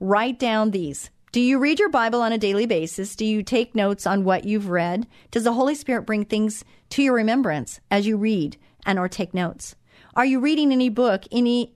[0.00, 3.16] Write down these do you read your Bible on a daily basis?
[3.16, 5.06] Do you take notes on what you've read?
[5.30, 9.32] Does the Holy Spirit bring things to your remembrance as you read and or take
[9.32, 9.74] notes?
[10.14, 11.74] Are you reading any book, any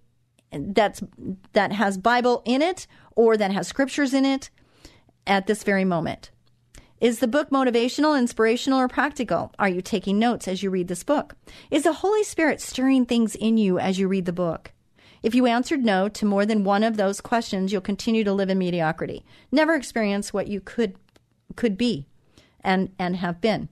[0.52, 1.02] that's
[1.54, 4.50] that has Bible in it or that has scriptures in it
[5.26, 6.30] at this very moment?
[7.00, 9.52] Is the book motivational, inspirational, or practical?
[9.58, 11.34] Are you taking notes as you read this book?
[11.70, 14.72] Is the Holy Spirit stirring things in you as you read the book?
[15.26, 18.48] If you answered no to more than one of those questions, you'll continue to live
[18.48, 19.24] in mediocrity.
[19.50, 20.94] Never experience what you could
[21.56, 22.06] could be
[22.60, 23.68] and and have been.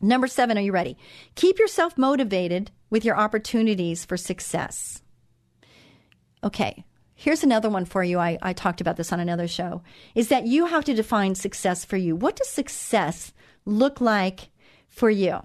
[0.00, 0.96] Number 7, are you ready?
[1.34, 5.02] Keep yourself motivated with your opportunities for success.
[6.44, 6.84] Okay,
[7.16, 8.20] here's another one for you.
[8.20, 9.82] I, I talked about this on another show.
[10.14, 12.14] Is that you have to define success for you.
[12.14, 13.32] What does success
[13.64, 14.50] look like
[14.88, 15.40] for you?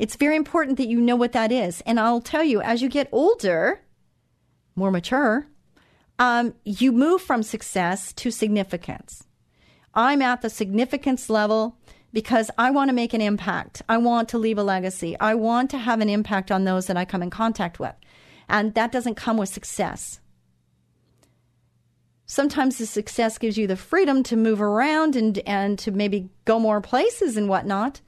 [0.00, 1.82] It's very important that you know what that is.
[1.82, 3.80] And I'll tell you, as you get older,
[4.74, 5.46] more mature,
[6.18, 9.24] um, you move from success to significance.
[9.94, 11.76] I'm at the significance level
[12.12, 13.82] because I want to make an impact.
[13.88, 15.18] I want to leave a legacy.
[15.18, 17.94] I want to have an impact on those that I come in contact with.
[18.48, 20.20] And that doesn't come with success.
[22.26, 26.58] Sometimes the success gives you the freedom to move around and, and to maybe go
[26.58, 28.00] more places and whatnot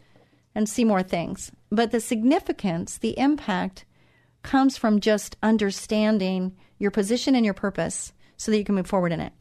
[0.55, 1.51] and see more things.
[1.71, 3.85] But the significance, the impact,
[4.45, 9.13] comes from just understanding your position and your purpose so that you can move forward
[9.13, 9.33] in it.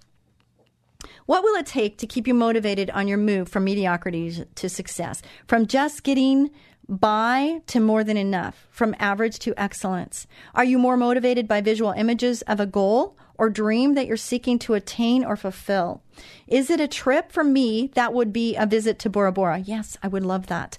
[1.26, 5.22] What will it take to keep you motivated on your move from mediocrity to success?
[5.48, 6.50] From just getting
[6.90, 10.28] by to more than enough, from average to excellence?
[10.54, 14.60] Are you more motivated by visual images of a goal or dream that you're seeking
[14.60, 16.02] to attain or fulfill?
[16.48, 19.60] Is it a trip for me that would be a visit to Bora Bora?
[19.60, 20.78] Yes, I would love that.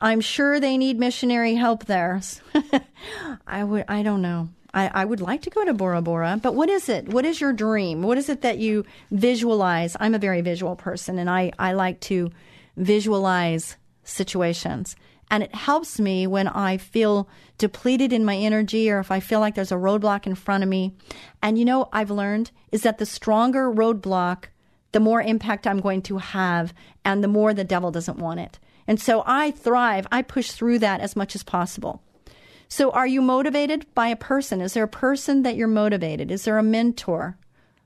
[0.00, 2.20] I'm sure they need missionary help there.
[3.46, 4.48] I would I don't know.
[4.74, 7.08] I, I, would like to go to Bora Bora, but what is it?
[7.08, 8.02] What is your dream?
[8.02, 9.96] What is it that you visualize?
[9.98, 12.30] I'm a very visual person and I, I like to
[12.76, 14.94] visualize situations.
[15.30, 17.26] And it helps me when I feel
[17.56, 20.68] depleted in my energy or if I feel like there's a roadblock in front of
[20.68, 20.94] me.
[21.42, 24.44] And you know, I've learned is that the stronger roadblock,
[24.92, 28.58] the more impact I'm going to have and the more the devil doesn't want it.
[28.86, 30.06] And so I thrive.
[30.12, 32.02] I push through that as much as possible.
[32.68, 34.60] So are you motivated by a person?
[34.60, 36.30] Is there a person that you're motivated?
[36.30, 37.36] Is there a mentor?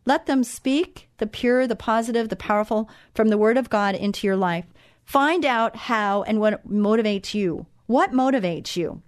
[0.07, 4.27] Let them speak the pure, the positive, the powerful from the Word of God into
[4.27, 4.65] your life.
[5.05, 7.67] Find out how and what motivates you.
[7.87, 9.03] What motivates you?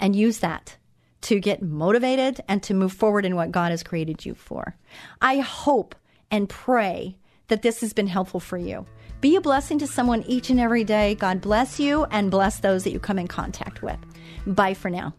[0.00, 0.76] And use that
[1.22, 4.76] to get motivated and to move forward in what God has created you for.
[5.20, 5.94] I hope
[6.30, 7.16] and pray
[7.48, 8.86] that this has been helpful for you.
[9.20, 11.16] Be a blessing to someone each and every day.
[11.16, 13.98] God bless you and bless those that you come in contact with.
[14.46, 15.12] Bye for now.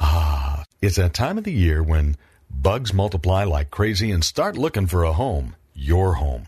[0.00, 2.16] Ah, it's that time of the year when
[2.50, 5.54] bugs multiply like crazy and start looking for a home.
[5.74, 6.46] Your home.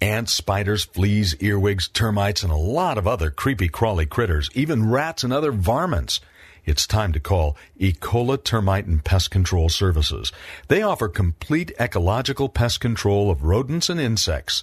[0.00, 5.22] Ants, spiders, fleas, earwigs, termites, and a lot of other creepy crawly critters, even rats
[5.22, 6.20] and other varmints.
[6.64, 10.30] It's time to call Ecola Termite and Pest Control Services.
[10.68, 14.62] They offer complete ecological pest control of rodents and insects.